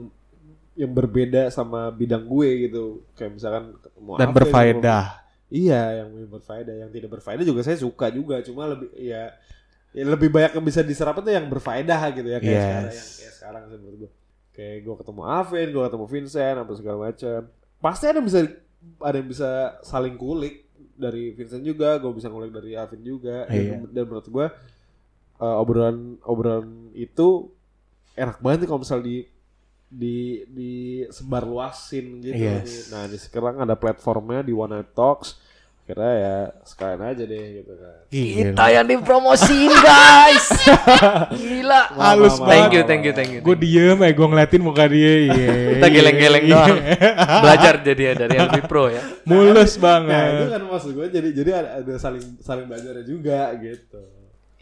[0.73, 3.03] yang berbeda sama bidang gue gitu.
[3.19, 5.05] Kayak misalkan ketemu Dan berfaedah.
[5.53, 8.41] Iya, yang berfaedah, yang tidak berfaedah juga saya suka juga.
[8.41, 9.37] Cuma lebih ya,
[9.93, 12.64] ya lebih banyak yang bisa diserap itu yang berfaedah gitu ya kayak Yes.
[12.64, 14.11] sekarang yang kayak sekarang sih menurut gue.
[14.53, 17.38] Kayak gue ketemu Alvin, gue ketemu Vincent, apa segala macam.
[17.78, 18.38] Pasti ada yang bisa
[19.01, 20.55] ada yang bisa saling kulik
[20.93, 23.49] dari Vincent juga, gue bisa ngulik dari Alvin juga.
[23.49, 23.76] Dan, Iya.
[23.88, 24.47] dan menurut gue
[25.38, 27.51] eh, obrolan obrolan itu
[28.14, 29.24] enak banget kalau misal di
[29.88, 30.72] di di
[31.09, 32.32] sebar luasin gitu.
[32.38, 32.88] Yes.
[32.88, 35.36] Nah, di sekarang ada platformnya di One Night Talks.
[35.83, 37.97] Kira ya sekalian aja deh gitu kan.
[38.07, 38.66] Gila.
[38.70, 40.47] yang dipromosiin, guys.
[41.35, 41.80] Gila.
[42.07, 42.76] Halus Maaf, Thank banget.
[42.78, 43.41] you, thank you, thank you.
[43.43, 45.14] Gue diem ya, gue ngeliatin muka dia.
[45.26, 45.51] Iya.
[45.74, 46.55] Kita geleng-geleng iya.
[46.55, 46.78] doang.
[47.43, 49.03] Belajar jadi ya dari LB Pro ya.
[49.28, 50.49] Mulus Nah, itu banget.
[50.55, 54.03] kan maksud gue jadi jadi ada, ada saling saling belajarnya juga gitu.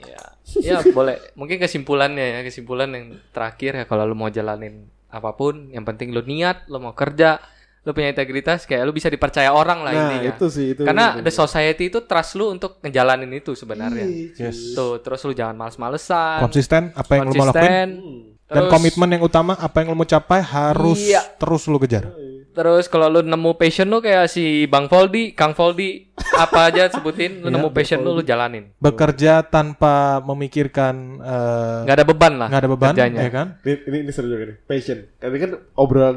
[0.00, 0.24] Ya,
[0.56, 1.20] ya boleh.
[1.36, 6.16] Mungkin kesimpulannya ya, kesimpulan yang terakhir ya kalau lu mau jalanin apa pun, yang penting
[6.16, 7.42] lu niat, lu mau kerja,
[7.80, 10.30] lu punya integritas kayak lu bisa dipercaya orang lah Nah, intinya.
[10.30, 10.82] itu sih itu.
[10.82, 11.24] Karena itu.
[11.24, 14.04] the society itu trust lu untuk ngejalanin itu sebenarnya.
[14.04, 14.72] Ih, Yes.
[14.72, 16.40] Tuh, terus lu jangan males-malesan.
[16.40, 17.88] Konsisten apa yang lu mau lakuin konsisten.
[17.96, 18.20] Hmm.
[18.46, 21.22] dan Terus- komitmen yang utama apa yang lu mau capai harus Iya.
[21.36, 22.10] terus lu kejar.
[22.50, 27.38] Terus kalau lu nemu passion lu kayak si Bang Foldi, Kang Foldi, apa aja sebutin,
[27.38, 28.74] lu Iya, nemu passion lu, lu jalanin.
[28.76, 32.48] Bekerja tanpa memikirkan eh, Nggak ada beban lah.
[32.50, 33.20] nggak ada beban, kerjanya.
[33.20, 33.46] ya kan?
[33.62, 34.56] Ini, ini, ini seru juga nih.
[34.62, 34.98] Passion.
[35.16, 36.16] Ini kan obrolan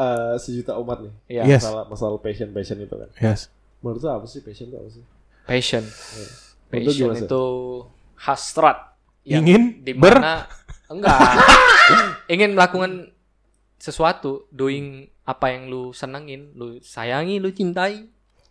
[0.00, 1.14] eh, sejuta umat nih.
[1.28, 1.42] Iya.
[1.56, 1.62] Yes.
[1.64, 3.10] Masalah masalah passion passion itu kan.
[3.20, 3.52] Yes.
[3.84, 5.04] Menurut apa sih passion itu apa sih?
[5.44, 5.84] Passion.
[5.84, 7.26] Lu Passion sih?
[7.28, 7.44] itu
[8.16, 8.78] hasrat.
[9.20, 10.48] yang Ingin di mana
[10.92, 11.12] enggak
[12.32, 13.12] ingin melakukan
[13.76, 18.08] sesuatu, doing apa yang lu senengin, lu sayangi, lu cintai.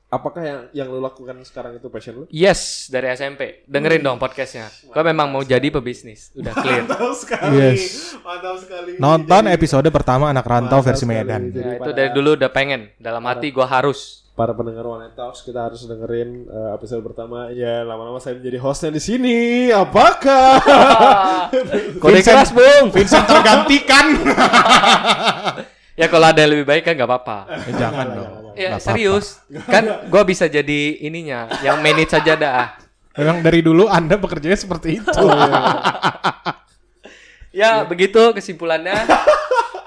[0.09, 2.25] Apakah yang yang lu lakukan sekarang itu passion lu?
[2.27, 3.61] Yes, dari SMP.
[3.63, 4.65] Dengerin dong podcastnya.
[4.83, 6.33] Gue memang mau jadi pebisnis.
[6.33, 6.81] Udah clear.
[6.83, 7.53] Mantap sekali.
[7.55, 8.17] Yes.
[8.17, 8.97] Mantap sekali.
[8.97, 11.13] Nonton Jadi, episode pertama anak rantau versi sekali.
[11.15, 11.41] Medan.
[11.47, 12.89] Jadi Ya, itu dari dulu udah pengen.
[12.97, 14.25] Dalam hati gue harus.
[14.31, 18.55] para pendengar One Night Talks kita harus dengerin eh, episode pertama ya lama-lama saya menjadi
[18.57, 19.37] hostnya di sini
[19.67, 20.63] apakah
[21.99, 22.87] Kode Vincent- keras, Bung.
[22.87, 24.05] Vincent tergantikan.
[25.99, 27.37] Ya kalau ada yang lebih baik kan nggak apa-apa.
[27.67, 28.31] Eh, jangan dong.
[28.55, 29.43] Ya Nggak serius.
[29.67, 31.51] Kan gue bisa jadi ininya.
[31.59, 32.79] Yang manage saja dah.
[33.13, 35.11] Memang dari dulu Anda bekerjanya seperti itu.
[37.49, 39.09] Ya begitu kesimpulannya.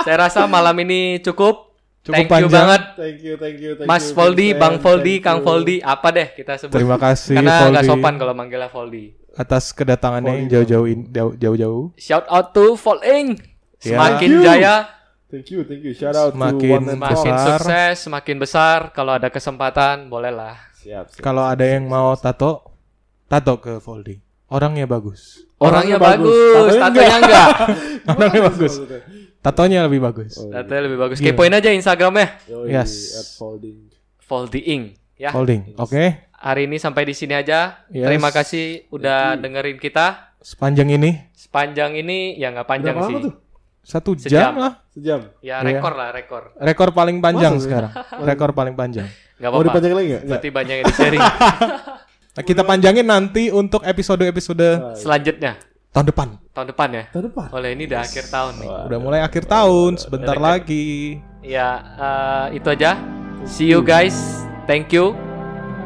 [0.02, 1.70] Saya rasa malam ini cukup.
[2.02, 2.50] Cukup Thank you panjang.
[2.66, 2.82] banget.
[2.98, 4.48] thank you thank you thank Mas you, Foldi.
[4.58, 5.46] Bang Foldi, Kang you.
[5.46, 6.74] Foldi, apa deh kita sebut?
[6.74, 9.14] Terima kasih Karena nggak Foldi sopan kalau manggilnya Foldi.
[9.32, 10.86] atas kedatangannya yang jauh-jauh
[11.38, 11.94] jauh-jauh.
[11.94, 13.38] Shout out to Folding.
[13.78, 13.94] Ya.
[13.94, 14.42] Semakin you.
[14.42, 14.74] jaya,
[15.33, 17.33] thank you thank you shout out Semakin to One semakin.
[17.33, 17.59] Besar.
[17.59, 18.78] sukses, semakin besar.
[18.93, 20.61] Kalau ada kesempatan, bolehlah.
[20.76, 21.24] siap, siap.
[21.24, 22.61] Kalau ada yang mau tato,
[23.24, 24.20] tato ke Foldi.
[24.47, 25.49] Orangnya bagus.
[25.57, 27.49] Orangnya, Orangnya bagus, bagus, tatonya enggak.
[28.12, 28.72] Orangnya bagus.
[29.41, 30.33] Tatonya lebih bagus.
[30.37, 31.18] Oh, Tatonya lebih bagus.
[31.18, 31.33] Iya.
[31.33, 32.28] Kepoin aja Instagramnya.
[32.47, 32.93] Yoi, Yes.
[33.16, 33.89] at folding
[34.20, 34.83] Foldying.
[35.16, 35.30] Ya.
[35.30, 35.74] Holding.
[35.76, 36.28] Oke.
[36.33, 37.83] Hari ini sampai di sini aja.
[37.89, 38.07] Yes.
[38.07, 40.35] Terima kasih udah dengerin kita.
[40.39, 43.22] Sepanjang ini Sepanjang ini ya nggak panjang Berapa sih.
[43.22, 43.33] tuh?
[43.83, 44.30] Satu Sejam.
[44.30, 44.72] jam lah.
[44.89, 45.66] sejam Ya Iya.
[45.66, 46.43] rekor lah rekor.
[46.55, 47.66] Rekor paling panjang Masa sih?
[47.66, 47.93] sekarang.
[48.22, 49.07] Rekor paling panjang.
[49.37, 49.66] Nggak mau apa-apa.
[49.68, 50.22] dipanjangin lagi nggak?
[50.22, 50.30] Nggak.
[50.33, 51.22] Berarti banyak yang di sharing.
[52.33, 55.61] Nah, kita panjangin nanti untuk episode-episode Selanjutnya
[55.93, 56.28] tahun depan.
[56.51, 57.05] tahun depan ya.
[57.12, 58.68] tahun depan Oleh ini udah akhir tahun nih.
[58.89, 61.20] Udah mulai akhir tahun, sebentar Udah lagi.
[61.41, 62.97] Ya eh, itu aja.
[63.45, 64.16] See you guys.
[64.64, 65.12] Thank you.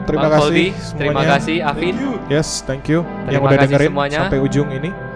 [0.06, 0.70] Terima Bang kasih.
[0.94, 1.98] Terima kasih Afin.
[2.30, 4.18] Yes, thank you yang Terima udah kasih dengerin semuanya.
[4.22, 5.15] sampai ujung ini.